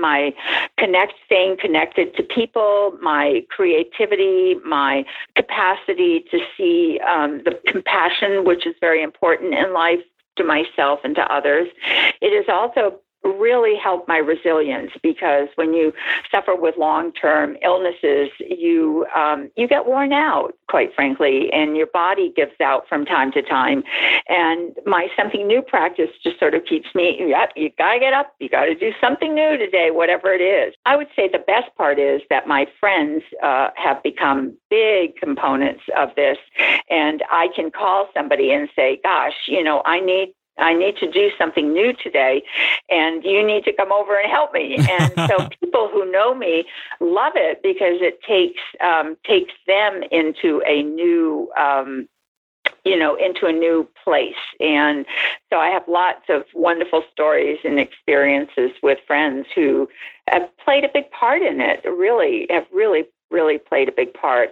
[0.00, 0.34] my
[0.78, 8.66] connect staying connected to people my creativity my capacity to see um, the compassion which
[8.66, 10.00] is very important in life
[10.38, 11.68] to myself and to others.
[12.22, 15.92] It has also really help my resilience because when you
[16.30, 22.32] suffer with long-term illnesses, you um, you get worn out, quite frankly, and your body
[22.34, 23.82] gives out from time to time.
[24.28, 27.16] And my something new practice just sort of keeps me.
[27.28, 28.34] Yep, you gotta get up.
[28.38, 30.74] You gotta do something new today, whatever it is.
[30.86, 35.82] I would say the best part is that my friends uh, have become big components
[35.96, 36.38] of this,
[36.90, 41.10] and I can call somebody and say, "Gosh, you know, I need I need to
[41.10, 42.42] do something new today,
[42.90, 44.76] and you need to come over and help me.
[44.76, 46.64] And so people who know me
[47.00, 52.08] love it because it takes um, takes them into a new um,
[52.84, 54.34] you know, into a new place.
[54.60, 55.04] And
[55.50, 59.88] so I have lots of wonderful stories and experiences with friends who
[60.28, 64.50] have played a big part in it, really, have really really played a big part.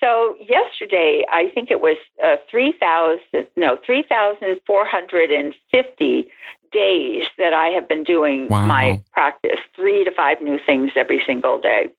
[0.00, 6.28] So yesterday, I think it was uh, 3,000, no, 3,450
[6.72, 8.66] days that I have been doing wow.
[8.66, 11.90] my practice, three to five new things every single day.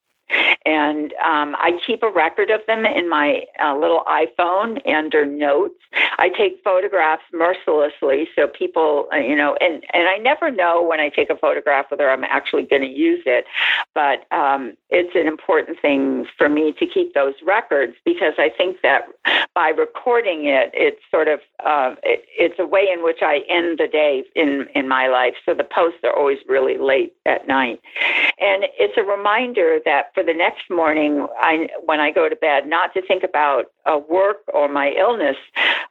[0.66, 5.76] And um, I keep a record of them in my uh, little iPhone under notes.
[6.18, 11.00] I take photographs mercilessly so people, uh, you know, and, and I never know when
[11.00, 13.46] I take a photograph whether I'm actually going to use it.
[13.94, 18.82] But um, it's an important thing for me to keep those records because I think
[18.84, 19.08] that
[19.54, 23.78] by recording it, it's sort of, uh, it, it's a way in which I end
[23.78, 25.36] the day in, in my life.
[25.46, 27.80] So the posts are always really late at night.
[28.40, 32.66] And it's a reminder that for the next morning, I, when I go to bed,
[32.66, 35.36] not to think about uh, work or my illness,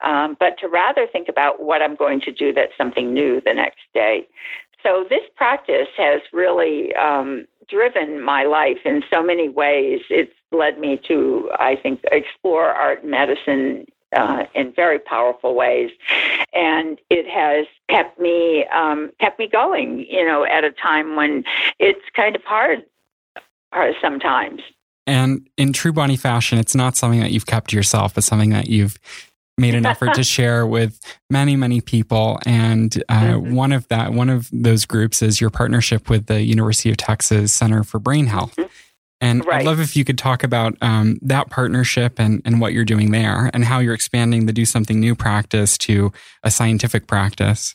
[0.04, 3.54] um, but to rather think about what I'm going to do that's something new the
[3.54, 4.26] next day.
[4.82, 10.00] So this practice has really um, driven my life in so many ways.
[10.10, 15.90] It's led me to, I think, explore art and medicine uh, in very powerful ways,
[16.52, 20.04] and it has kept me um, kept me going.
[20.08, 21.44] You know, at a time when
[21.78, 22.84] it's kind of hard
[24.00, 24.62] sometimes.
[25.06, 28.18] And in true Bonnie fashion, it's not something that you've kept to yourself.
[28.18, 28.98] It's something that you've
[29.58, 31.00] made an effort to share with
[31.30, 32.40] many, many people.
[32.44, 33.54] And uh, mm-hmm.
[33.54, 37.52] one of that, one of those groups is your partnership with the University of Texas
[37.52, 38.56] Center for Brain Health.
[38.56, 38.70] Mm-hmm.
[39.20, 39.60] And right.
[39.60, 43.12] I'd love if you could talk about um, that partnership and, and what you're doing
[43.12, 46.12] there and how you're expanding the Do Something New practice to
[46.42, 47.74] a scientific practice.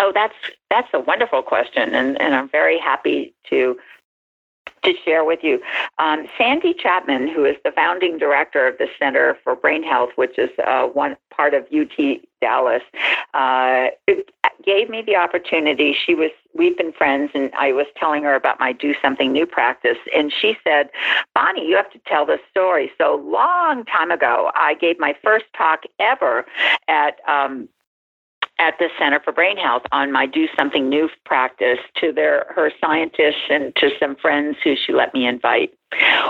[0.00, 0.34] Oh, that's
[0.70, 3.76] that's a wonderful question, and, and I'm very happy to
[4.88, 5.60] to share with you.
[5.98, 10.38] Um, Sandy Chapman, who is the founding director of the Center for Brain Health, which
[10.38, 12.82] is uh, one part of UT Dallas,
[13.34, 13.88] uh,
[14.64, 15.94] gave me the opportunity.
[16.06, 19.46] She was we've been friends, and I was telling her about my Do Something New
[19.46, 20.90] practice, and she said,
[21.34, 25.46] "Bonnie, you have to tell this story." So long time ago, I gave my first
[25.56, 26.46] talk ever
[26.88, 27.16] at.
[27.28, 27.68] Um,
[28.58, 32.72] at the Center for Brain Health on my Do Something New practice to their her
[32.80, 35.72] scientists and to some friends who she let me invite.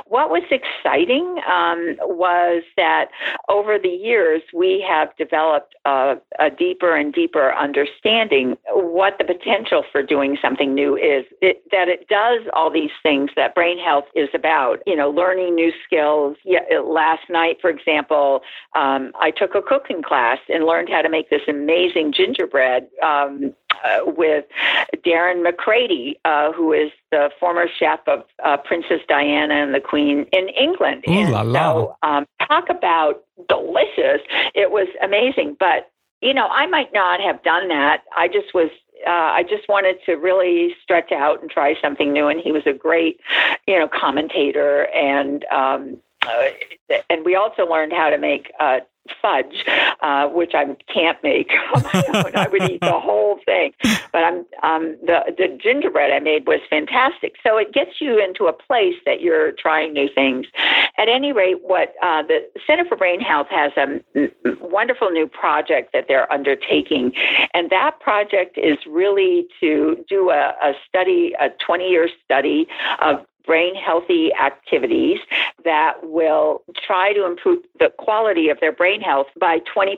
[0.06, 3.08] What was exciting um, was that
[3.48, 9.84] over the years we have developed a, a, deeper and deeper understanding what the potential
[9.90, 11.24] for doing something new is.
[11.42, 14.80] It, that it does all these things that brain health is about.
[14.86, 16.36] You know, learning new skills.
[16.44, 18.42] Yeah, last night, for example,
[18.76, 22.86] um, I took a cooking class and learned how to make this amazing gingerbread.
[23.02, 23.54] Um,
[23.84, 24.44] uh, with
[25.06, 30.26] Darren McGrady, uh, who is the former chef of uh, Princess Diana and the Queen
[30.32, 31.04] in England.
[31.08, 31.72] Ooh and la la.
[31.72, 34.20] So, um, talk about delicious.
[34.54, 35.56] It was amazing.
[35.58, 35.90] But,
[36.20, 38.02] you know, I might not have done that.
[38.16, 38.70] I just was
[39.06, 42.26] uh, I just wanted to really stretch out and try something new.
[42.26, 43.20] And he was a great,
[43.68, 44.88] you know, commentator.
[44.92, 48.80] And um, uh, and we also learned how to make uh,
[49.20, 49.64] fudge,
[50.00, 52.36] uh, which I can't make on my own.
[52.36, 53.72] I would eat the whole thing.
[54.12, 57.34] But I'm um, the the gingerbread I made was fantastic.
[57.42, 60.46] So it gets you into a place that you're trying new things.
[60.98, 64.00] At any rate, what uh, the Center for Brain Health has a
[64.60, 67.12] wonderful new project that they're undertaking,
[67.54, 72.66] and that project is really to do a, a study, a 20 year study
[73.00, 75.18] of brain healthy activities
[75.64, 79.96] that will try to improve the quality of their brain health by 20%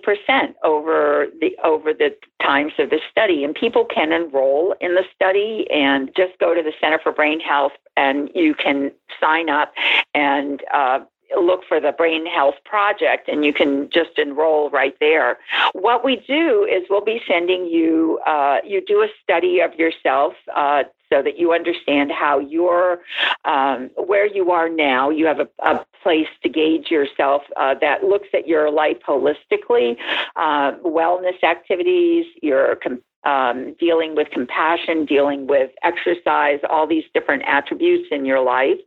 [0.62, 5.66] over the over the times of the study and people can enroll in the study
[5.74, 9.72] and just go to the center for brain health and you can sign up
[10.14, 11.00] and uh,
[11.38, 15.38] look for the Brain Health Project and you can just enroll right there.
[15.72, 20.34] What we do is we'll be sending you, uh, you do a study of yourself
[20.54, 23.00] uh, so that you understand how you're,
[23.44, 25.10] um, where you are now.
[25.10, 29.96] You have a, a place to gauge yourself uh, that looks at your life holistically,
[30.36, 37.42] uh, wellness activities, your com- um, dealing with compassion, dealing with exercise, all these different
[37.46, 38.78] attributes in your life.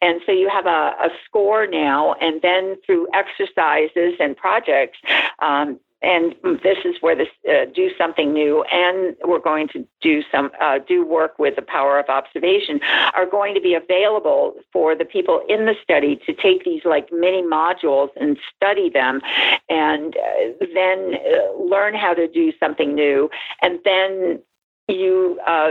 [0.00, 4.98] And so you have a, a score now, and then through exercises and projects,
[5.40, 10.22] um, and this is where this uh, do something new and we're going to do
[10.32, 12.80] some uh, do work with the power of observation
[13.14, 17.08] are going to be available for the people in the study to take these like
[17.12, 19.20] mini modules and study them
[19.68, 23.28] and uh, then uh, learn how to do something new
[23.62, 24.40] and then
[24.88, 25.70] you uh,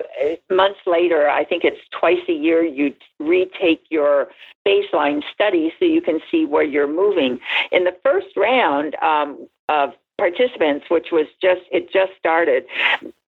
[0.50, 4.30] months later, I think it's twice a year, you retake your
[4.66, 7.38] baseline study so you can see where you're moving.
[7.70, 12.66] In the first round, um, of participants, which was just it just started.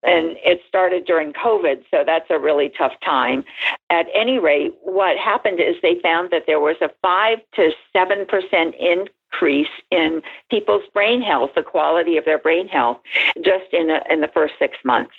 [0.04, 3.44] And it started during COVID, so that's a really tough time.
[3.90, 8.74] At any rate, what happened is they found that there was a 5 to 7%
[8.78, 10.22] increase in
[10.52, 12.98] people's brain health, the quality of their brain health,
[13.42, 15.14] just in, a, in the first six months.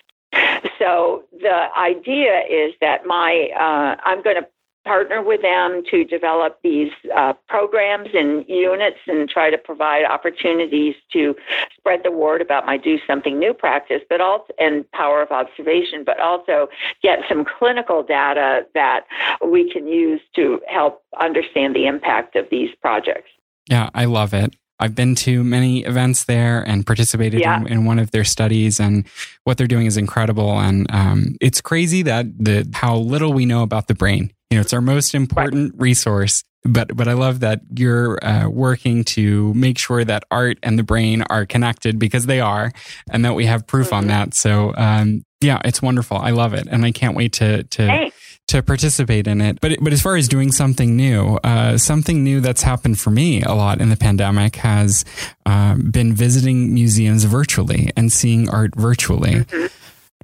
[0.77, 4.47] So the idea is that my uh, I'm going to
[4.85, 10.95] partner with them to develop these uh, programs and units and try to provide opportunities
[11.11, 11.35] to
[11.77, 16.03] spread the word about my do something new practice but also and power of observation
[16.05, 16.67] but also
[17.03, 19.05] get some clinical data that
[19.45, 23.29] we can use to help understand the impact of these projects
[23.69, 27.59] yeah i love it I've been to many events there and participated yeah.
[27.59, 29.05] in, in, one of their studies, and
[29.43, 30.57] what they're doing is incredible.
[30.57, 34.31] And um, it's crazy that the how little we know about the brain.
[34.49, 35.81] You know, it's our most important right.
[35.81, 36.43] resource.
[36.63, 40.83] But but I love that you're uh, working to make sure that art and the
[40.83, 42.73] brain are connected because they are,
[43.09, 43.95] and that we have proof mm-hmm.
[43.95, 44.33] on that.
[44.33, 46.17] So um, yeah, it's wonderful.
[46.17, 48.11] I love it, and I can't wait to to
[48.49, 49.61] to participate in it.
[49.61, 53.41] But but as far as doing something new, uh, something new that's happened for me
[53.43, 55.05] a lot in the pandemic has
[55.45, 59.35] uh, been visiting museums virtually and seeing art virtually.
[59.35, 59.67] Mm-hmm.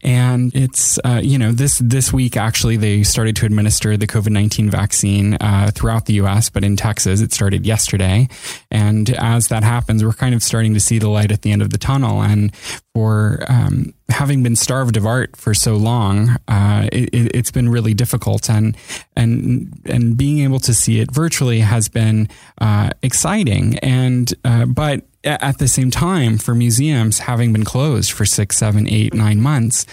[0.03, 4.29] And it's, uh, you know, this, this week, actually, they started to administer the COVID
[4.29, 8.27] 19 vaccine uh, throughout the US, but in Texas, it started yesterday.
[8.69, 11.61] And as that happens, we're kind of starting to see the light at the end
[11.61, 12.21] of the tunnel.
[12.21, 12.53] And
[12.93, 17.93] for um, having been starved of art for so long, uh, it, has been really
[17.93, 18.49] difficult.
[18.49, 18.75] And,
[19.15, 22.27] and, and being able to see it virtually has been
[22.59, 23.79] uh, exciting.
[23.79, 28.88] And, uh, but at the same time, for museums having been closed for six, seven,
[28.88, 29.86] eight, nine months,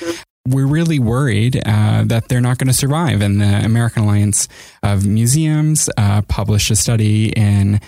[0.47, 3.21] we're really worried uh, that they're not going to survive.
[3.21, 4.49] And the American Alliance
[4.83, 7.81] of Museums uh, published a study in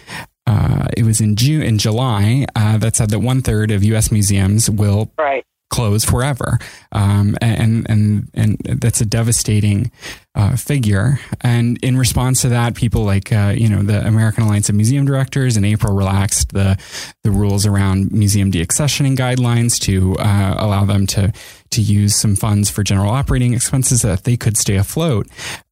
[0.46, 4.12] uh, it was in June in July uh, that said that one third of U.S.
[4.12, 5.44] museums will right
[5.74, 6.58] close forever.
[6.92, 9.90] Um, and, and, and that's a devastating
[10.36, 11.18] uh, figure.
[11.40, 15.04] And in response to that, people like, uh, you know, the American Alliance of Museum
[15.04, 16.78] Directors in April relaxed the,
[17.24, 21.32] the rules around museum deaccessioning guidelines to uh, allow them to,
[21.70, 25.26] to use some funds for general operating expenses so that they could stay afloat.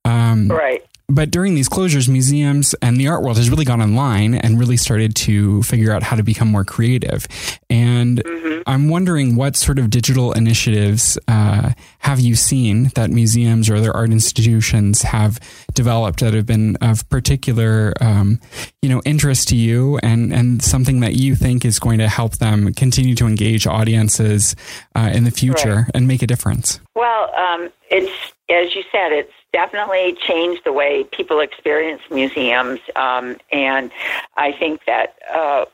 [0.04, 0.84] Um, right.
[1.12, 4.78] But during these closures, museums and the art world has really gone online and really
[4.78, 7.28] started to figure out how to become more creative.
[7.68, 8.62] And mm-hmm.
[8.66, 13.94] I'm wondering what sort of digital initiatives uh, have you seen that museums or other
[13.94, 15.38] art institutions have
[15.74, 18.40] developed that have been of particular, um,
[18.80, 22.38] you know, interest to you and, and something that you think is going to help
[22.38, 24.56] them continue to engage audiences
[24.94, 25.90] uh, in the future right.
[25.92, 26.80] and make a difference?
[26.94, 32.80] Well, um, it's, as you said, it's definitely changed the way people experience museums.
[32.96, 33.90] Um, and
[34.36, 35.66] I think that uh,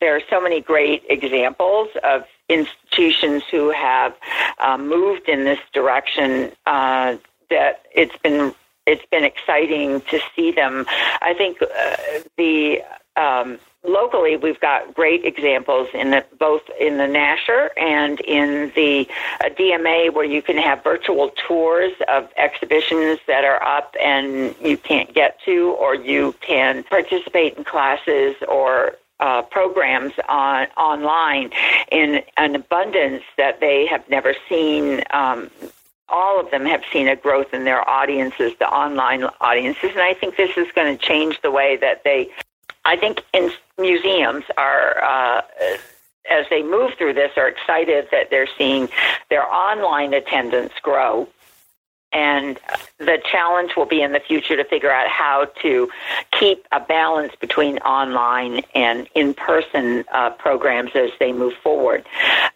[0.00, 4.14] there are so many great examples of institutions who have
[4.58, 7.16] uh, moved in this direction uh,
[7.50, 8.54] that it's been
[8.86, 10.84] it's been exciting to see them.
[11.22, 11.96] I think uh,
[12.36, 12.82] the
[13.16, 19.08] um, locally, we've got great examples in the, both in the Nasher and in the
[19.40, 24.76] uh, DMA, where you can have virtual tours of exhibitions that are up and you
[24.76, 31.50] can't get to, or you can participate in classes or uh, programs on online
[31.92, 35.02] in an abundance that they have never seen.
[35.10, 35.50] Um,
[36.08, 40.14] all of them have seen a growth in their audiences, the online audiences, and I
[40.14, 42.30] think this is going to change the way that they
[42.84, 45.02] I think in museums are.
[45.02, 45.42] Uh,
[46.30, 48.88] as they move through this, are excited that they're seeing
[49.28, 51.28] their online attendance grow.
[52.14, 52.60] And
[52.98, 55.90] the challenge will be in the future to figure out how to
[56.30, 62.06] keep a balance between online and in person uh, programs as they move forward.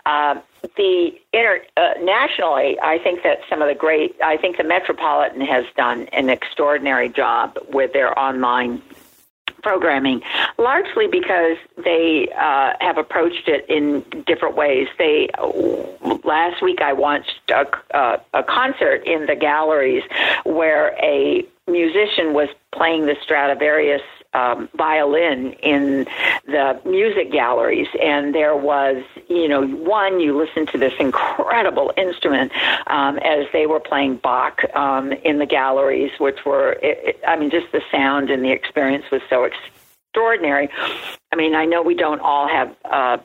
[0.07, 0.37] Uh,
[0.77, 5.41] the inter, uh, nationally, I think that some of the great, I think the Metropolitan
[5.41, 8.81] has done an extraordinary job with their online
[9.63, 10.23] programming,
[10.59, 14.89] largely because they uh, have approached it in different ways.
[14.99, 15.29] They
[16.25, 20.03] last week I watched a, uh, a concert in the galleries
[20.45, 24.03] where a musician was playing the Stradivarius
[24.39, 26.07] um, violin in
[26.47, 32.53] the music galleries, and there was, you know, one you listen to this incredible instrument
[32.87, 37.37] um, as they were playing Bach um, in the galleries, which were, it, it, I
[37.39, 40.69] mean, just the sound and the experience was so extraordinary.
[41.33, 42.75] I mean, I know we don't all have.
[42.85, 43.19] Uh,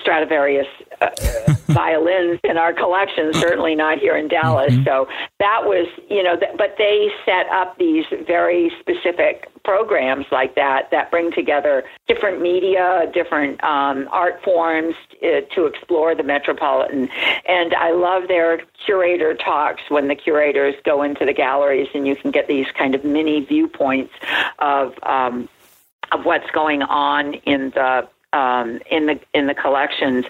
[0.00, 0.66] Stradivarius
[1.00, 1.10] uh,
[1.68, 4.72] violins in our collection, certainly not here in Dallas.
[4.72, 4.84] Mm-hmm.
[4.84, 10.54] So that was, you know, th- but they set up these very specific programs like
[10.54, 17.08] that that bring together different media, different um, art forms uh, to explore the Metropolitan.
[17.46, 22.16] And I love their curator talks when the curators go into the galleries and you
[22.16, 24.12] can get these kind of mini viewpoints
[24.58, 24.94] of.
[25.02, 25.48] Um,
[26.12, 30.24] of what's going on in the um, in the in the collections.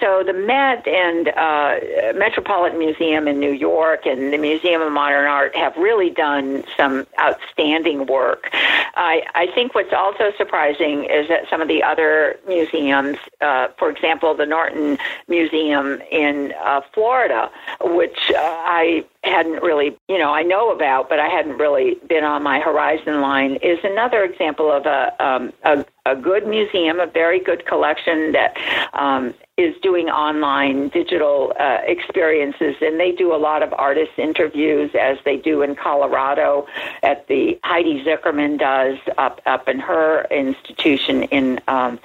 [0.00, 5.26] So the Met and uh, Metropolitan Museum in New York and the Museum of Modern
[5.26, 8.50] Art have really done some outstanding work.
[8.52, 13.90] I, I think what's also surprising is that some of the other museums, uh, for
[13.90, 14.98] example, the Norton
[15.28, 17.50] Museum in uh, Florida,
[17.80, 22.24] which uh, I hadn't really, you know, I know about, but I hadn't really been
[22.24, 27.06] on my horizon line, is another example of a, um, a, a good museum, a
[27.06, 28.56] very good collection that
[28.92, 34.90] um, is doing online digital uh, experiences, and they do a lot of artist interviews,
[34.98, 36.66] as they do in Colorado.
[37.02, 41.60] At the Heidi Zuckerman does up up in her institution in.
[41.68, 41.98] Um,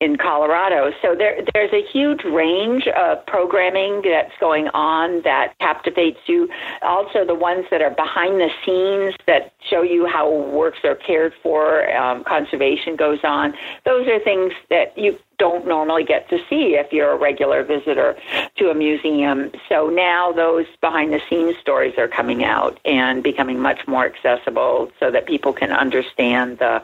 [0.00, 0.92] in Colorado.
[1.02, 6.48] So there, there's a huge range of programming that's going on that captivates you.
[6.82, 11.34] Also, the ones that are behind the scenes that show you how works are cared
[11.42, 13.52] for, um, conservation goes on.
[13.84, 18.14] Those are things that you don't normally get to see if you're a regular visitor
[18.56, 19.50] to a museum.
[19.70, 24.92] So now those behind the scenes stories are coming out and becoming much more accessible
[25.00, 26.82] so that people can understand the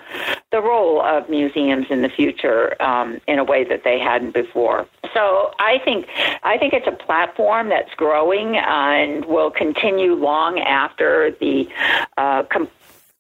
[0.51, 4.87] the role of museums in the future um, in a way that they hadn't before.
[5.13, 6.09] So I think
[6.43, 11.69] I think it's a platform that's growing and will continue long after the
[12.17, 12.71] uh, com-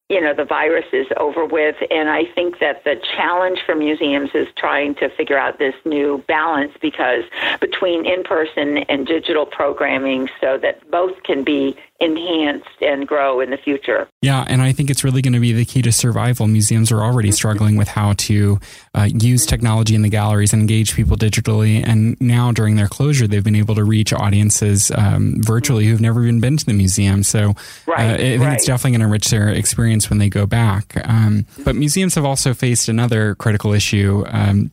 [0.08, 1.76] you know the virus is over with.
[1.90, 6.22] And i think that the challenge for museums is trying to figure out this new
[6.28, 7.24] balance because
[7.60, 13.50] between in person and digital programming so that both can be enhanced and grow in
[13.50, 14.08] the future.
[14.22, 16.46] Yeah, and I think it's really going to be the key to survival.
[16.46, 18.58] Museums are already struggling with how to
[18.94, 21.86] uh, use technology in the galleries and engage people digitally.
[21.86, 26.22] And now during their closure, they've been able to reach audiences um, virtually who've never
[26.22, 27.22] even been to the museum.
[27.22, 27.54] So
[27.86, 28.54] right, uh, I think right.
[28.54, 31.00] it's definitely going to enrich their experience when they go back.
[31.08, 34.24] Um, but museums have also faced another critical issue.
[34.28, 34.70] Um,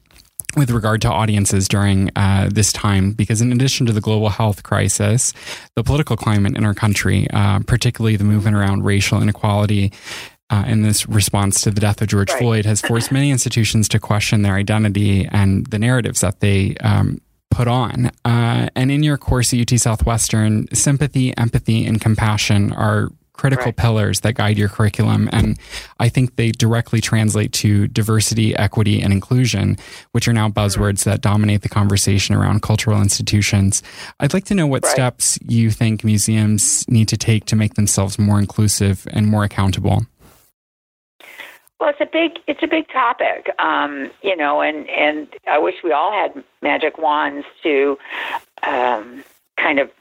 [0.55, 4.63] with regard to audiences during uh, this time, because in addition to the global health
[4.63, 5.33] crisis,
[5.75, 9.91] the political climate in our country, uh, particularly the movement around racial inequality,
[10.49, 12.39] uh, in this response to the death of George right.
[12.39, 17.19] Floyd, has forced many institutions to question their identity and the narratives that they um,
[17.49, 18.11] put on.
[18.25, 23.75] Uh, and in your course at UT Southwestern, sympathy, empathy, and compassion are critical right.
[23.75, 25.29] pillars that guide your curriculum.
[25.31, 25.57] And
[25.99, 29.77] I think they directly translate to diversity, equity, and inclusion,
[30.11, 30.59] which are now mm-hmm.
[30.59, 33.83] buzzwords that dominate the conversation around cultural institutions.
[34.19, 34.91] I'd like to know what right.
[34.91, 40.05] steps you think museums need to take to make themselves more inclusive and more accountable.
[41.79, 45.75] Well, it's a big it's a big topic, um, you know, and and I wish
[45.83, 47.97] we all had magic wands to
[48.61, 49.21] um,
[49.59, 49.91] kind of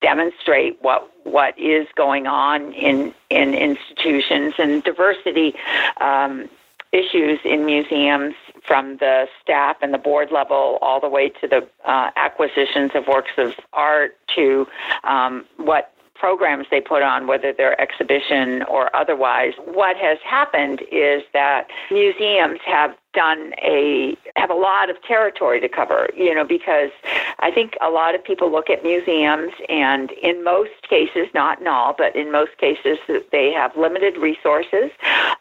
[0.00, 5.54] demonstrate what what is going on in in institutions and diversity
[6.00, 6.48] um,
[6.92, 11.66] issues in museums from the staff and the board level all the way to the
[11.84, 14.66] uh, acquisitions of works of art to
[15.04, 19.52] um, what programs they put on, whether they're exhibition or otherwise.
[19.64, 25.68] What has happened is that museums have done a have a lot of territory to
[25.70, 26.90] cover you know because
[27.38, 31.66] i think a lot of people look at museums and in most cases not in
[31.66, 32.98] all but in most cases
[33.32, 34.90] they have limited resources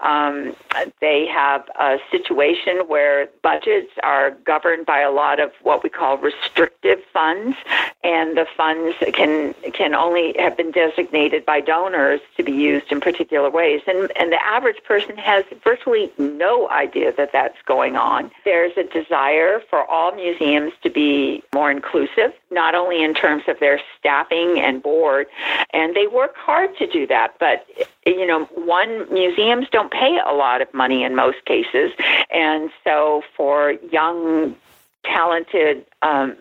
[0.02, 0.56] um,
[1.02, 6.18] they have a situation where budgets are governed by a lot of what we call
[6.18, 7.58] restrictive funds
[8.04, 13.00] and the funds can can only have been designated by donors to be used in
[13.00, 18.32] particular ways and and the average person has virtually no idea that that's going on.
[18.44, 23.60] There's a desire for all museums to be more inclusive, not only in terms of
[23.60, 25.28] their staffing and board,
[25.74, 27.66] and they work hard to do that, but
[28.06, 31.92] you know, one museums don't pay a lot of money in most cases,
[32.32, 34.56] and so for young,
[35.04, 36.36] talented um,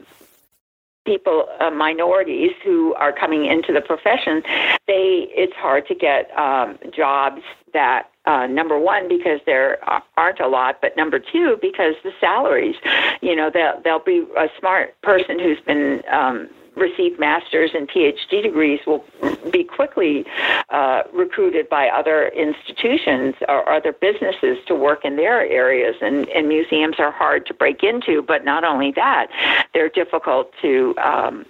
[1.05, 4.43] people, uh, minorities who are coming into the profession,
[4.87, 7.43] they it's hard to get um, jobs
[7.73, 9.79] that uh, number one because there
[10.17, 12.77] aren't a lot, but number two because the salaries,
[13.21, 18.43] you know, they'll they'll be a smart person who's been um, receive master's and PhD
[18.43, 19.05] degrees will
[19.51, 20.25] be quickly
[20.71, 25.97] uh, recruited by other institutions or other businesses to work in their areas.
[26.01, 29.29] And, and museums are hard to break into, but not only that,
[29.73, 31.47] they're difficult to um,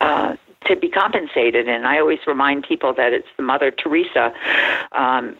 [0.00, 1.68] uh, to be compensated.
[1.68, 4.32] And I always remind people that it's the Mother Teresa.
[4.92, 5.36] Um,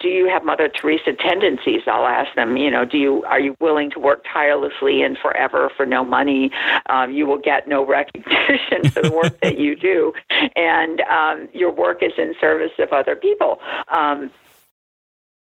[0.00, 1.82] do you have Mother Teresa tendencies?
[1.86, 2.56] I'll ask them.
[2.56, 6.50] You know, do you are you willing to work tirelessly and forever for no money?
[6.88, 10.12] Um, you will get no recognition for the work that you do,
[10.56, 13.60] and um, your work is in service of other people.
[13.88, 14.30] Um,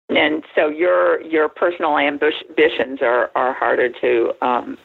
[0.10, 4.78] and so your your personal ambitions are, are harder to um,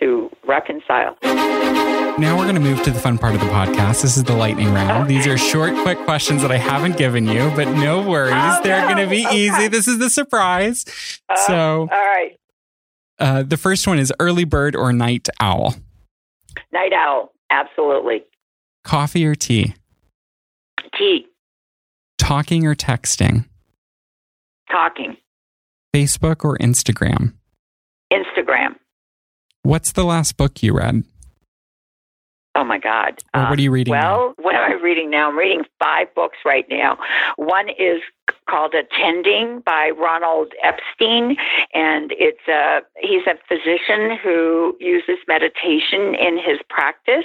[0.00, 1.16] to reconcile.
[1.22, 4.02] Now we're going to move to the fun part of the podcast.
[4.02, 5.08] This is the lightning round.
[5.08, 8.34] These are short, quick questions that I haven't given you, but no worries.
[8.34, 8.94] Oh, They're no.
[8.94, 9.36] going to be okay.
[9.36, 9.68] easy.
[9.68, 10.84] This is the surprise.
[11.28, 12.38] Uh, so, all right.
[13.18, 15.74] Uh, the first one is early bird or night owl?
[16.72, 18.24] Night owl, absolutely.
[18.84, 19.74] Coffee or tea?
[20.98, 21.26] Tea.
[22.18, 23.46] Talking or texting?
[24.70, 25.16] Talking.
[25.94, 27.34] Facebook or Instagram?
[28.12, 28.74] Instagram.
[29.62, 31.04] What's the last book you read?
[32.54, 33.22] Oh my God.
[33.32, 33.92] Or what are you um, reading?
[33.92, 34.34] well, now?
[34.44, 35.28] what am I reading now?
[35.28, 36.98] I'm reading five books right now.
[37.36, 38.02] One is
[38.48, 41.36] called Attending by Ronald Epstein,
[41.72, 47.24] and it's a he's a physician who uses meditation in his practice.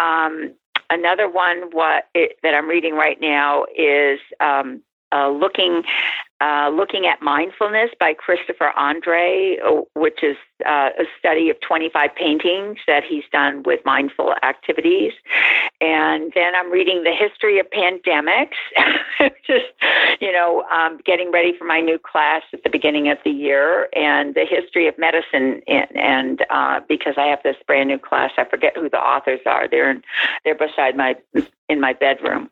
[0.00, 0.52] Um,
[0.90, 5.84] another one what it, that I'm reading right now is um, uh, looking
[6.40, 9.58] uh, looking at mindfulness by Christopher Andre,
[9.94, 15.12] which is uh, a study of 25 paintings that he's done with mindful activities.
[15.80, 18.56] And then I'm reading the history of pandemics,
[19.46, 19.66] just,
[20.20, 23.88] you know, um, getting ready for my new class at the beginning of the year,
[23.94, 25.60] and the history of medicine.
[25.66, 29.40] And, and uh, because I have this brand new class, I forget who the authors
[29.44, 29.68] are.
[29.68, 30.02] They're in,
[30.44, 31.16] they're beside my
[31.68, 32.50] in my bedroom.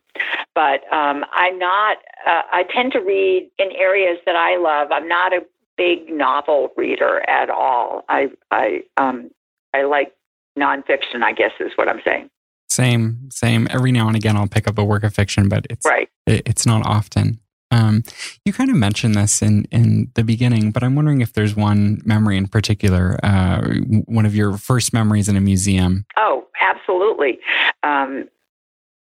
[0.53, 1.97] But um, I'm not.
[2.25, 4.91] Uh, I tend to read in areas that I love.
[4.91, 5.41] I'm not a
[5.77, 8.03] big novel reader at all.
[8.09, 9.29] I I um
[9.73, 10.13] I like
[10.57, 11.23] nonfiction.
[11.23, 12.29] I guess is what I'm saying.
[12.69, 13.67] Same, same.
[13.69, 16.09] Every now and again, I'll pick up a work of fiction, but it's right.
[16.25, 17.39] It, it's not often.
[17.71, 18.03] Um,
[18.45, 22.01] you kind of mentioned this in in the beginning, but I'm wondering if there's one
[22.05, 23.61] memory in particular, uh,
[24.05, 26.05] one of your first memories in a museum.
[26.17, 27.39] Oh, absolutely.
[27.83, 28.29] Um,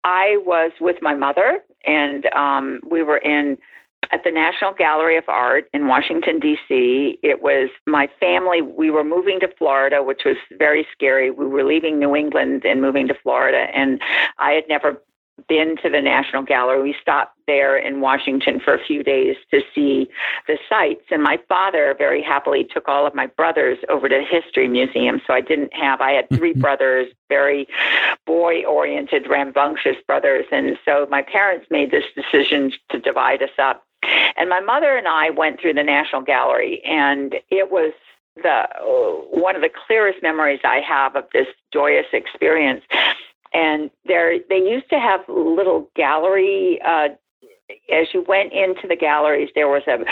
[0.03, 3.59] I was with my mother, and um, we were in
[4.11, 7.19] at the National Gallery of Art in Washington, D.C.
[7.23, 8.63] It was my family.
[8.63, 11.31] We were moving to Florida, which was very scary.
[11.31, 14.01] We were leaving New England and moving to Florida, and
[14.39, 15.01] I had never
[15.49, 16.83] been to the National Gallery.
[16.83, 20.09] We stopped there in Washington for a few days to see
[20.47, 21.05] the sites.
[21.11, 25.21] And my father very happily took all of my brothers over to the History Museum.
[25.27, 26.61] So I didn't have, I had 3 mm-hmm.
[26.61, 27.67] brothers, very
[28.27, 30.47] boy oriented, rambunctious brothers.
[30.53, 33.85] And so my parents made this decision to divide us up.
[34.37, 37.93] And my mother and I went through the National Gallery, and it was
[38.37, 38.65] the
[39.31, 42.83] one of the clearest memories I have of this joyous experience.
[43.53, 47.09] And there they used to have little gallery uh,
[47.93, 50.05] as you went into the galleries, there was a,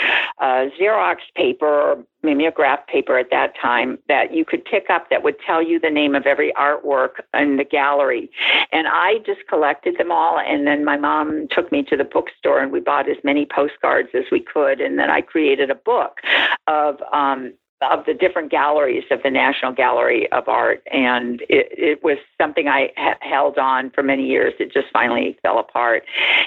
[0.43, 5.35] a Xerox paper mimeograph paper at that time that you could pick up that would
[5.45, 8.31] tell you the name of every artwork in the gallery.
[8.71, 10.39] And I just collected them all.
[10.39, 14.09] And then my mom took me to the bookstore and we bought as many postcards
[14.13, 14.79] as we could.
[14.79, 16.19] And then I created a book
[16.67, 22.03] of um, of the different galleries of the National Gallery of Art, and it, it
[22.03, 24.53] was something I ha- held on for many years.
[24.59, 26.03] It just finally fell apart.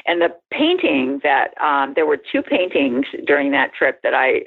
[0.07, 4.45] And the painting that um, there were two paintings during that trip that I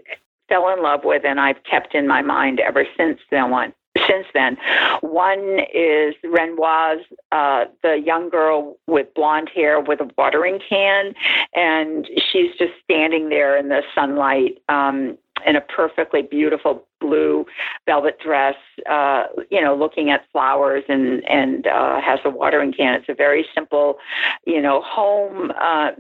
[0.48, 3.52] fell in love with, and I've kept in my mind ever since then.
[3.52, 3.74] One
[4.08, 4.58] since then.
[5.02, 11.14] One is Renoir's, uh, the young girl with blonde hair with a watering can,
[11.54, 14.62] and she's just standing there in the sunlight.
[14.70, 17.46] Um, in a perfectly beautiful blue
[17.86, 18.56] velvet dress,
[18.90, 22.96] uh, you know, looking at flowers and and uh, has a watering can.
[22.96, 23.98] It's a very simple,
[24.46, 25.92] you know, home uh,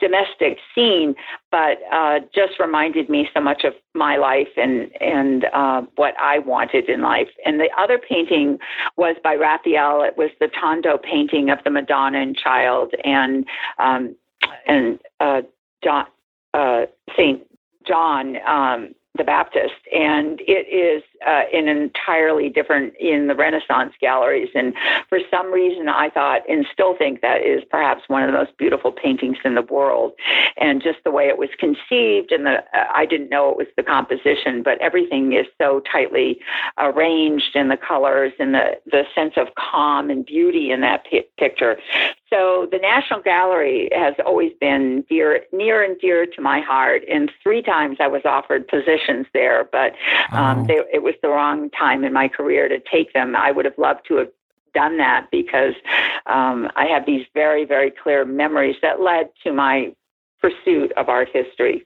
[0.00, 1.14] domestic scene,
[1.50, 6.38] but uh, just reminded me so much of my life and and uh, what I
[6.40, 7.28] wanted in life.
[7.44, 8.58] And the other painting
[8.96, 10.02] was by Raphael.
[10.02, 13.46] It was the Tondo painting of the Madonna and Child, and
[13.78, 14.16] um,
[14.66, 15.42] and uh,
[15.82, 16.06] John
[16.54, 16.86] uh,
[17.16, 17.42] Saint
[17.90, 24.50] John um, the Baptist, and it is uh, an entirely different in the Renaissance galleries.
[24.54, 24.72] And
[25.08, 28.56] for some reason, I thought and still think that is perhaps one of the most
[28.56, 30.12] beautiful paintings in the world.
[30.58, 33.66] And just the way it was conceived, and the uh, I didn't know it was
[33.76, 36.38] the composition, but everything is so tightly
[36.78, 41.26] arranged, and the colors and the the sense of calm and beauty in that p-
[41.36, 41.78] picture.
[42.30, 47.02] So the National Gallery has always been dear, near and dear to my heart.
[47.10, 49.94] And three times I was offered positions there, but
[50.32, 50.66] um, oh.
[50.66, 53.34] they, it was the wrong time in my career to take them.
[53.34, 54.28] I would have loved to have
[54.72, 55.74] done that because
[56.26, 59.92] um, I have these very, very clear memories that led to my
[60.40, 61.84] pursuit of art history.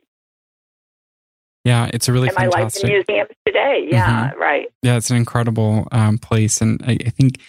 [1.65, 2.59] Yeah, it's a really and fantastic.
[2.59, 3.89] my life in museums today.
[3.91, 4.41] Yeah, mm-hmm.
[4.41, 4.67] right.
[4.83, 7.41] Yeah, it's an incredible um, place, and I, I, think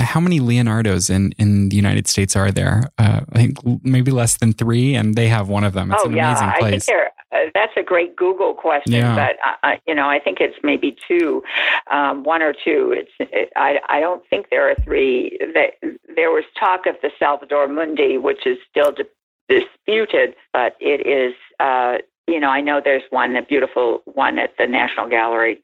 [0.00, 2.90] how many Leonardos in, in the United States are there?
[2.98, 5.92] Uh, I think maybe less than three, and they have one of them.
[5.92, 6.30] It's oh, an yeah.
[6.30, 6.62] amazing place.
[6.62, 9.14] I think there, uh, that's a great Google question, yeah.
[9.14, 11.42] but uh, you know, I think it's maybe two,
[11.90, 12.94] um, one or two.
[12.96, 15.38] It's it, I I don't think there are three.
[15.54, 15.74] That
[16.16, 19.04] there was talk of the Salvator Mundi, which is still di-
[19.48, 21.34] disputed, but it is.
[21.58, 25.62] Uh, you know, I know there's one, a beautiful one at the National Gallery.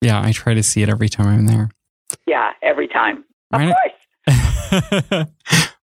[0.00, 1.70] Yeah, I try to see it every time I'm there.
[2.26, 3.24] Yeah, every time.
[3.52, 3.92] Of My course.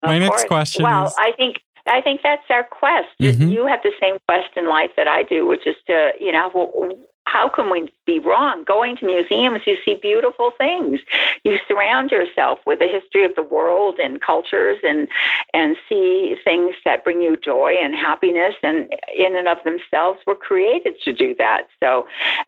[0.02, 0.44] My of next course.
[0.44, 3.08] question well, is, I think I think that's our quest.
[3.20, 3.50] Mhm.
[3.52, 6.50] You have the same quest in life that I do, which is to, you know,
[6.52, 6.92] well,
[7.26, 8.62] how can we be wrong?
[8.64, 11.00] Going to museums, you see beautiful things.
[11.42, 15.08] You surround yourself with the history of the world and cultures, and
[15.52, 18.54] and see things that bring you joy and happiness.
[18.62, 21.62] And in and of themselves, were created to do that.
[21.82, 22.06] So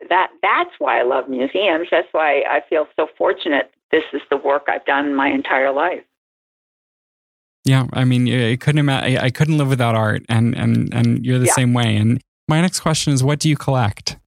[0.09, 1.89] that that's why I love museums.
[1.91, 3.71] That's why I feel so fortunate.
[3.91, 6.03] This is the work I've done my entire life.
[7.65, 11.39] yeah, I mean, I couldn't ima- I, couldn't live without art, and and and you're
[11.39, 11.53] the Yeah.
[11.53, 11.95] same way.
[11.97, 14.17] And my next question is, what do you collect?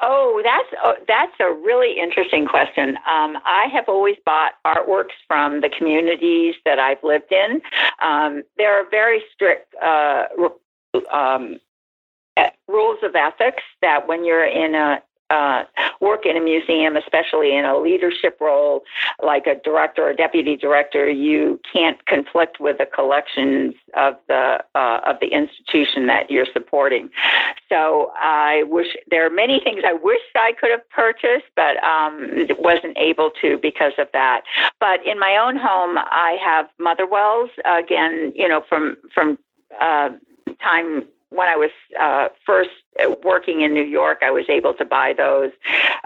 [0.00, 2.96] Oh, that's oh, that's a really interesting question.
[3.08, 7.60] Um, I have always bought artworks from the communities that I've lived in.
[8.00, 10.24] Um, there are very strict uh,
[11.12, 11.56] um,
[12.68, 15.64] rules of ethics that when you're in a uh,
[16.00, 18.82] work in a museum, especially in a leadership role
[19.22, 25.00] like a director or deputy director, you can't conflict with the collections of the uh,
[25.06, 27.10] of the institution that you're supporting.
[27.68, 32.46] So I wish there are many things I wish I could have purchased, but um,
[32.58, 34.42] wasn't able to because of that.
[34.80, 38.32] But in my own home, I have Motherwells again.
[38.34, 39.38] You know, from from
[39.80, 40.10] uh,
[40.62, 41.04] time
[41.36, 41.70] when I was
[42.00, 42.70] uh, first
[43.22, 45.50] working in New York, I was able to buy those.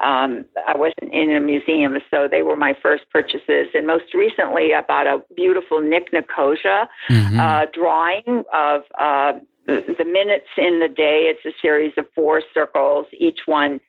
[0.02, 3.68] Um, I wasn't in a museum, so they were my first purchases.
[3.74, 7.38] And most recently, I bought a beautiful Nic Nicosia Mhm.
[7.38, 9.32] uh, drawing of uh,
[9.66, 11.30] the minutes in the day.
[11.32, 13.80] It's a series of four circles, each one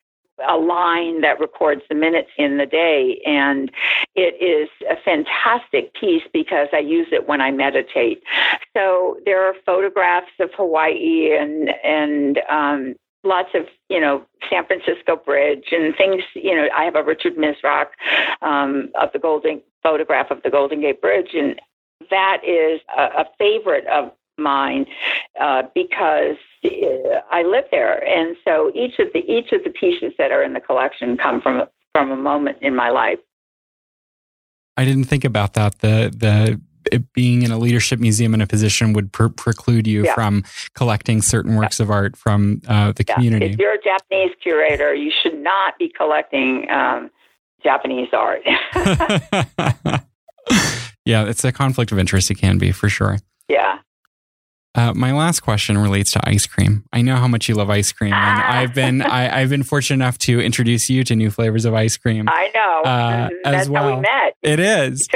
[0.47, 3.21] a line that records the minutes in the day.
[3.25, 3.71] And
[4.15, 8.23] it is a fantastic piece because I use it when I meditate.
[8.75, 15.15] So there are photographs of Hawaii and, and, um, lots of you know San Francisco
[15.15, 16.23] Bridge and things.
[16.33, 17.87] You know, I have a Richard Misrach
[18.41, 21.59] um, of the Golden photograph of the Golden Gate Bridge, and
[22.09, 24.11] that is a, a favorite of
[24.41, 24.85] mine
[25.39, 26.69] uh, because uh,
[27.31, 30.53] I live there, and so each of the each of the pieces that are in
[30.53, 31.63] the collection come from
[31.93, 33.19] from a moment in my life.
[34.77, 35.79] I didn't think about that.
[35.79, 36.61] The the
[36.91, 40.15] it being in a leadership museum in a position would pre- preclude you Yeah.
[40.15, 43.13] from collecting certain works of art from uh, the Yeah.
[43.13, 43.45] community.
[43.47, 47.11] If you're a Japanese curator, you should not be collecting um,
[47.63, 48.41] Japanese art.
[51.05, 52.31] yeah, it's a conflict of interest.
[52.31, 53.17] It can be for sure.
[53.47, 53.77] yeah.
[54.73, 56.85] Uh, my last question relates to ice cream.
[56.93, 58.41] I know how much you love ice cream, and.
[58.59, 61.97] I've been I, I've been fortunate enough to introduce you to new flavors of ice
[61.97, 62.27] cream.
[62.29, 62.81] I know.
[62.89, 63.29] Uh, Mhm.
[63.45, 63.95] as That's how well.
[63.95, 64.35] we met.
[64.43, 65.07] It is.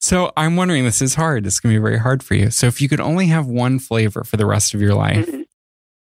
[0.00, 1.44] So I'm wondering, this is hard.
[1.44, 2.50] This is going to be very hard for you.
[2.50, 5.44] So if you could only have one flavor for the rest of your life, Mhm.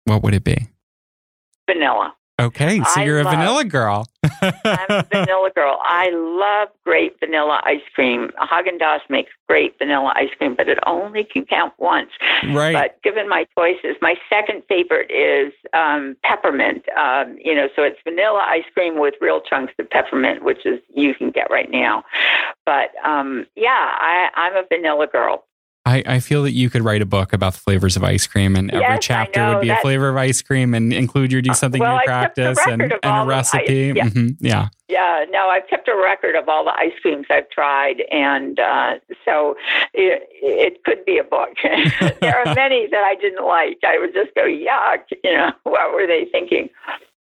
[0.05, 0.69] what would it be?
[1.69, 2.15] Vanilla.
[2.39, 4.07] Okay, so I you're a vanilla girl.
[4.41, 5.79] I'm a vanilla girl.
[5.83, 8.31] I love great vanilla ice cream.
[8.39, 12.09] Haagen Dazs makes great vanilla ice cream, but it only can count once.
[12.47, 12.73] right.
[12.73, 16.83] But given my choices, my second favorite is um, peppermint.
[16.97, 20.79] Um, you know, so it's vanilla ice cream with real chunks of peppermint, which is
[20.95, 22.03] you can get right now.
[22.65, 23.69] But um, yeah,
[23.99, 25.45] I, I'm a vanilla girl.
[25.83, 28.55] I, I feel that you could write a book about the flavors of ice cream,
[28.55, 31.53] and every Yes, chapter would be a flavor of ice cream and include your do
[31.55, 33.93] something well, in your I kept the practice and, and a recipe.
[33.95, 34.05] yeah.
[34.05, 34.67] Mhm, yeah.
[34.87, 38.95] Yeah, no, I've kept a record of all the ice creams I've tried, and uh,
[39.25, 39.55] so
[39.93, 41.55] it, it could be a book.
[42.21, 43.79] there are many that I didn't like.
[43.83, 46.69] I would just go, yuck, you know, what were they thinking?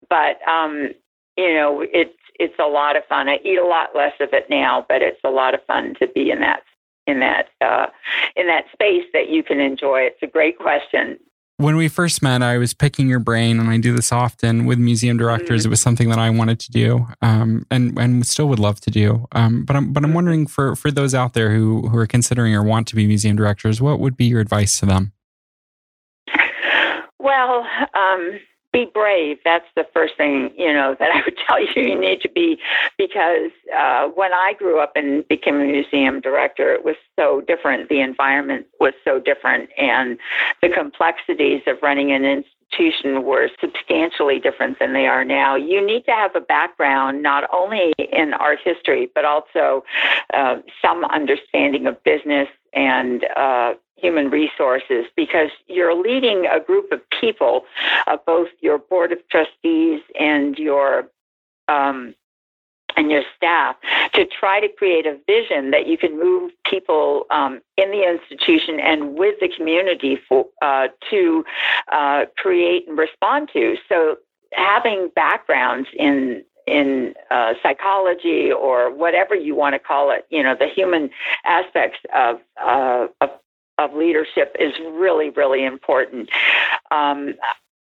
[0.09, 0.89] But um,
[1.37, 3.29] you know, it's it's a lot of fun.
[3.29, 6.07] I eat a lot less of it now, but it's a lot of fun to
[6.07, 6.63] be in that
[7.07, 7.87] in that uh,
[8.35, 10.01] in that space that you can enjoy.
[10.01, 11.19] It's a great question.
[11.57, 14.79] When we first met, I was picking your brain, and I do this often with
[14.79, 15.61] museum directors.
[15.61, 15.65] Mhm.
[15.67, 18.91] It was something that I wanted to do, um, and and still would love to
[18.91, 19.27] do.
[19.33, 22.55] Um, but I'm but I'm wondering for for those out there who who are considering
[22.55, 25.13] or want to be museum directors, what would be your advice to them?
[27.19, 28.39] Well, um,
[28.73, 29.37] be brave.
[29.45, 31.69] That's the first thing you know that I would tell you.
[31.75, 32.59] You need to be
[32.97, 37.89] because uh, when I grew up and became a museum director, it was so different.
[37.89, 40.17] The environment was so different, and
[40.61, 42.25] the complexities of running an
[43.23, 45.55] were substantially different than they are now.
[45.55, 49.83] You need to have a background not only in art history but also
[50.33, 56.99] uh, some understanding of business and uh, human resources because you're leading a group of
[57.21, 57.63] people,
[58.07, 61.07] uh, both your board of trustees and your
[61.69, 62.13] um,
[62.95, 63.75] and your staff,
[64.13, 68.79] to try to create a vision that you can move people um, in the institution
[68.79, 71.43] and with the community for, uh, to
[71.91, 73.75] uh, create and respond to.
[73.89, 74.17] So
[74.53, 80.55] having backgrounds in in uh, psychology or whatever you want to call it, you know,
[80.57, 81.09] the human
[81.43, 83.29] aspects of uh, of,
[83.77, 86.29] of leadership is really really important.
[86.91, 87.35] Um,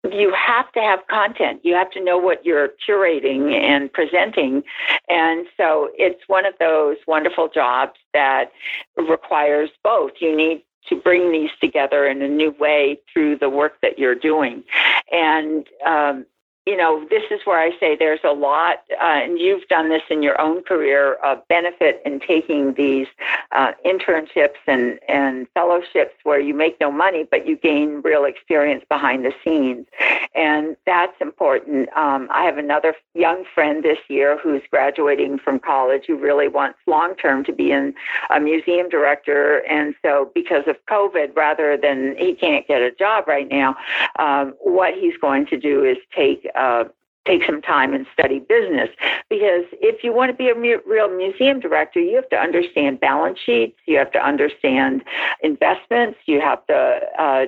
[0.04, 1.60] you have to have content.
[1.64, 4.62] You have to know what you're curating and presenting.
[5.08, 8.52] And so it's one of those wonderful jobs that
[8.96, 10.12] requires both.
[10.20, 14.14] You need to bring these together in a new way through the work that you're
[14.14, 14.62] doing.
[15.10, 16.26] And um,
[16.68, 20.02] you know, this is where I say there's a lot, uh, and you've done this
[20.10, 23.06] in your own career, of benefit in taking these
[23.52, 28.84] uh, internships and, and fellowships where you make no money, but you gain real experience
[28.90, 29.86] behind the scenes.
[30.34, 31.88] And that's important.
[31.96, 36.78] Um, I have another young friend this year who's graduating from college who really wants
[36.86, 37.94] long term to be in
[38.28, 39.62] a museum director.
[39.68, 43.74] And so, because of COVID, rather than he can't get a job right now,
[44.18, 46.84] um, what he's going to do is take uh,
[47.26, 48.88] take some time and study business.
[49.28, 53.00] Because if you want to be a mu- real museum director, you have to understand
[53.00, 55.04] balance sheets, you have to understand
[55.42, 57.46] investments, you have to uh,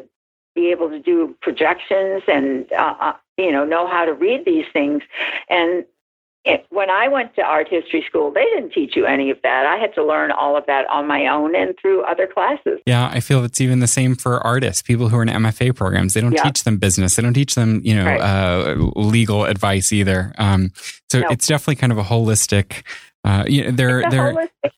[0.54, 4.66] be able to do projections and uh, uh, you know know how to read these
[4.72, 5.02] things.
[5.48, 5.84] And
[6.44, 9.66] it, when I went to art history school, they didn't teach you any of that.
[9.66, 12.78] I had to learn all of that on my own and through other classes.
[12.86, 16.14] Yeah, I feel it's even the same for artists, people who are in MFA programs.
[16.14, 16.42] They don't Yeah.
[16.44, 17.16] teach them business.
[17.16, 18.20] They don't teach them, you know, Right.
[18.20, 20.32] uh, legal advice either.
[20.38, 20.70] Um,
[21.10, 21.28] so No.
[21.28, 22.84] it's definitely kind of a holistic.
[23.22, 24.70] Uh, you know, there, there, holistic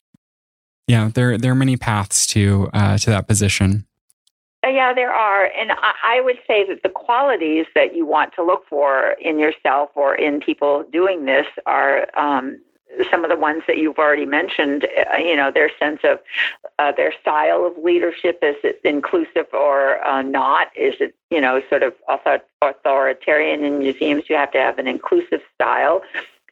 [0.88, 3.86] yeah, there, there are many paths to uh, to that position.
[4.64, 5.46] Yeah, there are.
[5.58, 9.90] And I, would say that the qualities that you want to look for in yourself
[9.96, 12.60] or in people doing this are um,
[13.10, 14.84] some of the ones that you've already mentioned.
[14.84, 16.20] Uh, you know, their sense of
[16.78, 20.68] uh, their style of leadership is it inclusive or uh, not?
[20.76, 24.24] Is it, you know, sort of author- authoritarian in museums?
[24.28, 26.02] You have to have an inclusive style.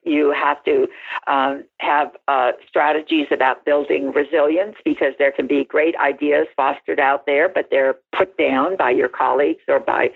[0.03, 0.89] You have to
[1.27, 7.27] um, have uh, strategies about building resilience because there can be great ideas fostered out
[7.27, 10.11] there, but they're put down by your colleagues or by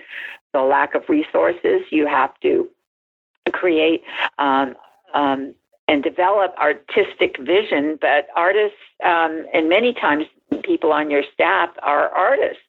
[0.53, 1.83] the lack of resources.
[1.91, 2.69] You have to
[3.53, 4.03] create
[4.39, 4.75] um,
[5.13, 5.55] um,
[5.87, 10.25] and develop artistic vision, but artists, um, and many times
[10.63, 12.63] people on your staff are artists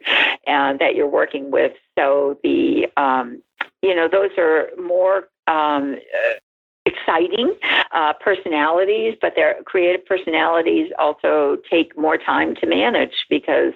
[0.47, 1.73] uh, that you're working with.
[1.97, 3.41] So the um,
[3.81, 5.95] you know those are more um,
[7.05, 7.55] exciting
[7.91, 13.73] uh, personalities, but their creative personalities also take more time to manage because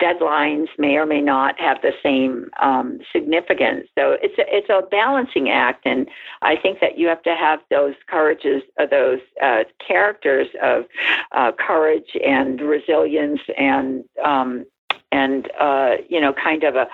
[0.00, 3.86] deadlines may or may not have the same um, significance.
[3.96, 6.08] So it's a, it's a balancing act, and
[6.42, 10.84] I think that you have to have those courages, uh, those uh, characters of
[11.32, 14.64] uh, courage and resilience, and um,
[15.12, 16.86] and uh, you know, kind of a,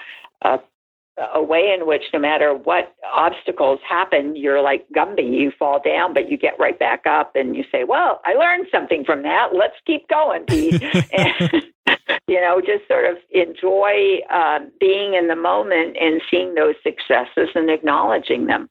[0.43, 0.59] a
[1.33, 5.39] a way in which no matter what obstacles happen, you're like Gumby.
[5.39, 8.67] You fall down, but you get right back up and you say, Well, I learned
[8.73, 9.49] something from that.
[9.53, 10.83] Let's keep going, Pete.
[11.13, 11.65] and,
[12.29, 17.51] you know, just sort of enjoy uh, being in the moment and seeing those successes
[17.55, 18.69] and acknowledging them.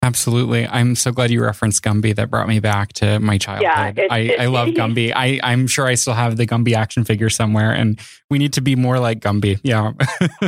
[0.00, 0.66] Absolutely.
[0.66, 2.14] I'm so glad you referenced Gumby.
[2.14, 3.98] That brought me back to my childhood.
[3.98, 5.12] Yeah, I, I love Gumby.
[5.14, 7.98] I, I'm sure I still have the Gumby action figure somewhere, and
[8.30, 9.60] we need to be more like Gumby.
[9.64, 9.92] Yeah.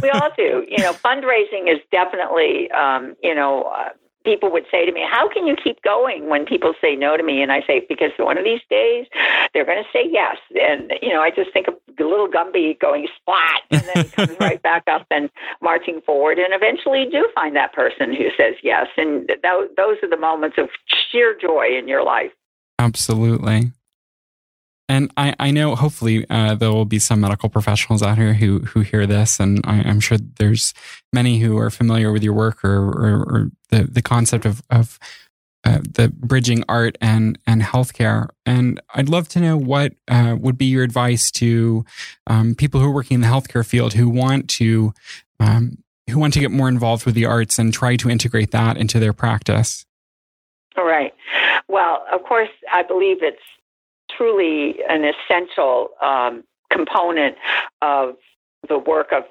[0.01, 0.65] we all do.
[0.69, 3.89] You know, fundraising is definitely, um, you know, uh,
[4.25, 7.23] people would say to me, How can you keep going when people say no to
[7.23, 7.43] me?
[7.43, 9.07] And I say, Because one of these days
[9.53, 10.37] they're going to say yes.
[10.61, 14.11] And, you know, I just think of the little Gumby going splat and then he
[14.11, 16.39] comes right back up and marching forward.
[16.39, 18.87] And eventually you do find that person who says yes.
[18.97, 20.69] And th- those are the moments of
[21.11, 22.33] sheer joy in your life.
[22.79, 23.73] Absolutely.
[24.91, 28.59] And I, I know hopefully uh, there will be some medical professionals out here who
[28.59, 30.75] who hear this, and I, am sure there's
[31.13, 34.99] many who are familiar with your work or, or, or the the concept of of
[35.63, 38.31] uh, the bridging art and and healthcare.
[38.45, 41.85] And I'd love to know what uh, would be your advice to
[42.27, 44.93] um, people who are working in the healthcare field who want to
[45.39, 45.79] um,
[46.11, 48.99] who want to get more involved with the arts and try to integrate that into
[48.99, 49.87] their practice.
[50.77, 51.15] All right.
[51.69, 53.39] Well, of course, I believe it's
[54.17, 57.37] truly an essential um, component
[57.83, 58.17] of
[58.69, 59.25] the work of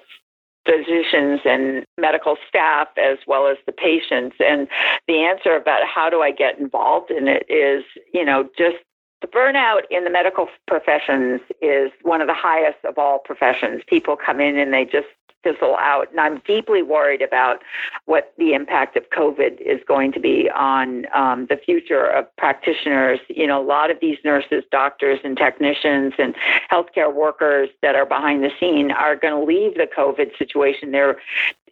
[0.66, 4.36] physicians and medical staff as well as the patients.
[4.40, 4.68] And
[5.08, 8.78] the answer about how do I get involved in it is, you know, just
[9.22, 13.82] the burnout in the medical professions is one of the highest of all professions.
[13.88, 15.08] People come in and they just
[15.44, 16.12] fizzle out.
[16.12, 17.62] And I'm deeply worried about
[18.06, 23.20] what the impact of COVID is going to be on um, the future of practitioners.
[23.30, 26.36] You know, a lot of these nurses, doctors, and technicians and
[26.72, 30.92] healthcare workers that are behind the scene are going to leave the COVID situation.
[30.92, 31.18] They're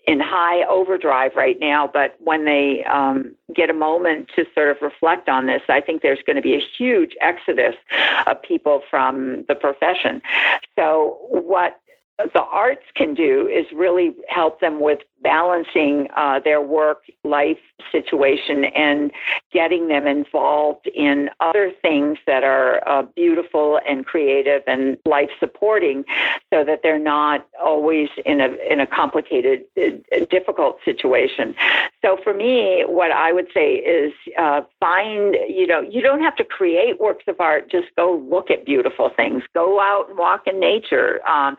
[0.08, 4.78] in high overdrive right now, but when they um, get a moment to sort of
[4.82, 7.76] reflect on this, I think there's going to be a huge exodus
[8.26, 10.22] of people from the profession.
[10.78, 11.82] So, what
[12.18, 17.58] the arts can do is really help them with balancing uh, their work life
[17.92, 19.12] situation and
[19.52, 26.04] getting them involved in other things that are uh, beautiful and creative and life supporting
[26.52, 31.56] so that they're not always in a in a complicated uh, difficult situation.
[32.04, 36.36] So for me what i would say is uh, find you know you don't have
[36.38, 37.70] to create works of art.
[37.70, 39.44] Just go look at beautiful things.
[39.54, 41.20] Go out and walk in nature.
[41.28, 41.58] Um,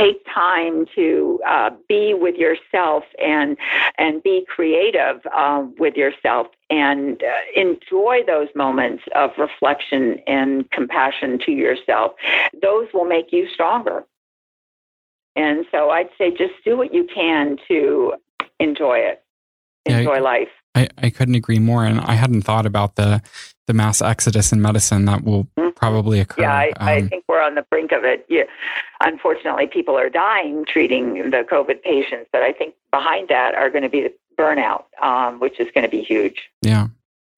[0.00, 3.56] take time to uh, be with yourself and
[3.98, 11.38] and be creative um, with yourself and uh, enjoy those moments of reflection and compassion
[11.46, 12.12] to yourself.
[12.62, 14.04] Those will make you stronger.
[15.36, 18.14] And so I'd say just do what you can to
[18.58, 19.22] enjoy it,
[19.86, 20.48] enjoy yeah, life.
[20.74, 21.84] I, I couldn't agree more.
[21.84, 23.22] And I hadn't thought about the
[23.70, 25.70] the mass exodus in medicine that will mm-hmm.
[25.76, 26.42] probably occur.
[26.42, 28.26] Yeah, I, um, I, think we're on the brink of it.
[28.28, 28.42] Yeah.
[29.00, 33.84] Unfortunately, people are dying treating the COVID patients, but I think behind that are going
[33.84, 36.50] to be the burnout, um, which is going to be huge.
[36.62, 36.88] Yeah.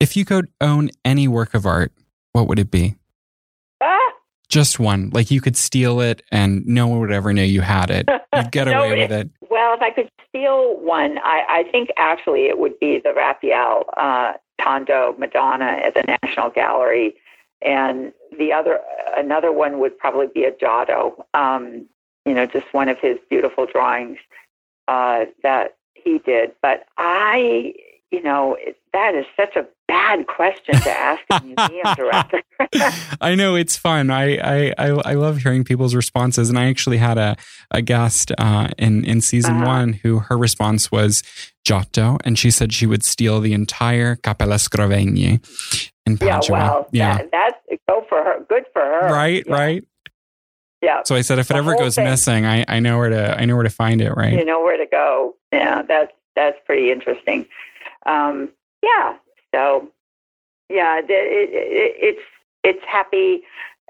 [0.00, 1.92] If you could own any work of art,
[2.32, 2.96] what would it be?
[3.82, 4.12] Ah!
[4.48, 5.10] Just one.
[5.12, 8.08] Like you could steal it and no one would ever know you had it.
[8.34, 9.30] You'd get no, away with it.
[9.50, 13.84] Well, if I could steal one, I, I think actually it would be the Raphael
[13.98, 14.32] uh,
[14.62, 17.14] Tondo Madonna at the National Gallery,
[17.60, 18.80] and the other
[19.16, 21.26] another one would probably be a Giotto.
[21.34, 21.86] Um,
[22.24, 24.18] you know, just one of his beautiful drawings
[24.88, 26.52] uh, that he did.
[26.60, 27.74] But I,
[28.10, 28.56] you know,
[28.92, 32.42] that is such a bad question to ask a museum director.
[33.20, 34.10] I know it's fun.
[34.10, 37.36] I, I, I I love hearing people's responses, and I actually had a
[37.70, 39.66] a guest uh, in in season uh-huh.
[39.66, 41.22] one who her response was
[41.64, 45.40] Giotto, and she said she would steal the entire Cappella Scrovegni
[46.06, 46.40] in Padua.
[46.42, 48.44] Yeah, well, yeah, that, that's go for her.
[48.48, 49.12] Good for her.
[49.12, 49.52] Right, yeah.
[49.54, 49.84] right.
[50.80, 51.02] Yeah.
[51.04, 53.44] So I said, if it ever goes thing, missing, I, I know where to I
[53.44, 54.10] know where to find it.
[54.10, 54.32] Right.
[54.32, 55.36] You know where to go.
[55.52, 57.46] Yeah, that's that's pretty interesting.
[58.04, 58.48] Um,
[58.82, 59.16] yeah.
[59.54, 59.88] So,
[60.68, 62.22] yeah, it, it, it's
[62.64, 63.42] it's happy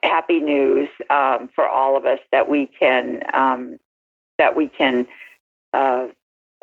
[0.03, 3.79] happy news um, for all of us that we can um,
[4.39, 5.07] that we can
[5.73, 6.09] uh,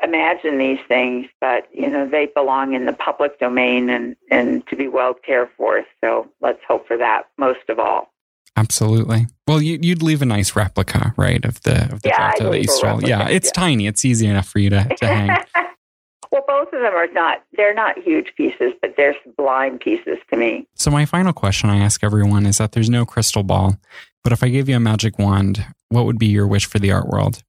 [0.03, 4.75] imagine these things, but you know they belong in the public domain and and to
[4.75, 5.83] be well cared for.
[6.01, 8.11] So let's hope for that most of all.
[8.55, 9.27] Absolutely.
[9.47, 12.67] Well, you, would leave a nice replica, right, of the of the yeah, that you
[12.67, 13.03] stole.
[13.03, 13.61] Yeah, it's yeah.
[13.61, 13.87] tiny.
[13.87, 15.29] It's easy enough for you to, to hang.
[16.31, 17.43] well, both of them are not.
[17.53, 20.67] They're not huge pieces, but they're sublime pieces to me.
[20.75, 23.77] So my final question I ask everyone is that there's no crystal ball,
[24.23, 26.91] but if I gave you a magic wand, what would be your wish for the
[26.91, 27.41] art world?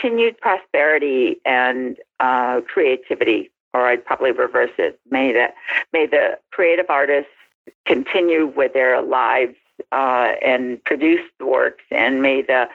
[0.00, 4.98] Continued prosperity and uh, creativity, or I'd probably reverse it.
[5.10, 5.48] May the
[5.92, 7.30] may the creative artists
[7.84, 9.56] continue with their lives
[9.92, 12.68] uh, and produce works, and may the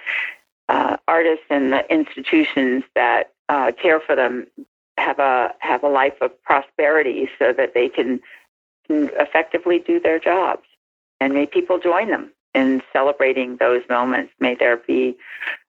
[0.70, 4.46] uh, artists and the institutions that uh, care for them
[4.98, 8.20] have a have a life of prosperity so that they can,
[8.88, 10.68] can effectively do their jobs.
[11.20, 14.34] And may people join them in celebrating those moments.
[14.40, 15.18] May there be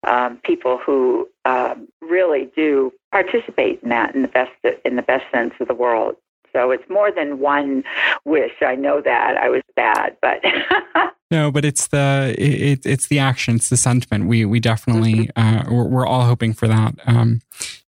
[0.04, 4.52] um, people who um, really do participate in that in the best
[4.84, 6.16] in the best sense of the world.
[6.52, 7.84] So it's more than one
[8.24, 8.52] wish.
[8.62, 10.42] I know that I was bad, but
[11.30, 14.26] no, but it's the it, it's the action, it's the sentiment.
[14.26, 15.68] We we definitely mm-hmm.
[15.68, 16.94] uh, we're, we're, all hoping for that.
[17.06, 17.42] Um,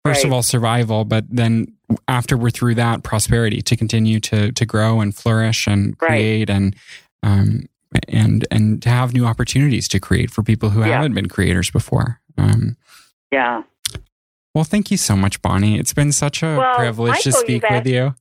[0.03, 0.25] first right.
[0.25, 1.73] of all, survival, but then
[2.07, 6.55] after we're through that, prosperity to continue to to grow and flourish and create right.
[6.55, 6.75] and
[7.23, 7.65] um,
[8.07, 10.87] and and to have new opportunities to create for people who yeah.
[10.87, 12.21] haven't been creators before.
[12.37, 12.77] Um,
[13.31, 13.63] yeah.
[14.55, 15.77] Well, thank you so much, Bonnie.
[15.77, 18.15] It's been such a well, privilege Michael, to speak with you.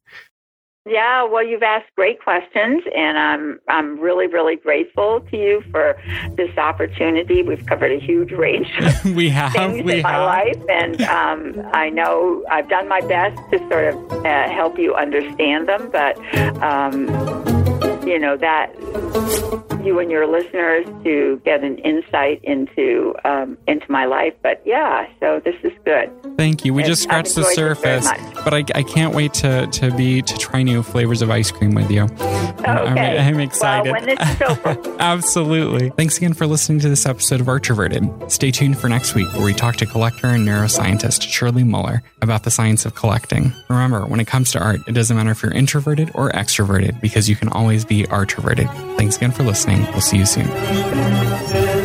[0.87, 6.01] Yeah, well, you've asked great questions, and I'm I'm really really grateful to you for
[6.37, 7.43] this opportunity.
[7.43, 11.71] We've covered a huge range of we have, things we in my life, and um,
[11.75, 16.19] I know I've done my best to sort of uh, help you understand them, but.
[16.63, 23.91] Um, you know that you and your listeners to get an insight into um, into
[23.91, 24.35] my life.
[24.43, 26.11] But yeah, so this is good.
[26.37, 26.75] Thank you.
[26.75, 28.09] We just scratched the surface,
[28.45, 31.75] but I, I can't wait to to be to try new flavors of ice cream
[31.75, 32.03] with you.
[32.03, 32.67] Okay.
[32.67, 33.93] I'm, I'm excited.
[33.93, 34.97] Well, when this is over.
[34.99, 35.91] Absolutely.
[35.91, 38.31] Thanks again for listening to this episode of Artroverted.
[38.31, 42.43] Stay tuned for next week where we talk to collector and neuroscientist Shirley Mueller about
[42.43, 43.53] the science of collecting.
[43.69, 47.29] Remember, when it comes to art, it doesn't matter if you're introverted or extroverted because
[47.29, 48.69] you can always be artroverted.
[48.97, 49.93] Thanks again for listening.
[49.93, 51.78] We'll see you soon.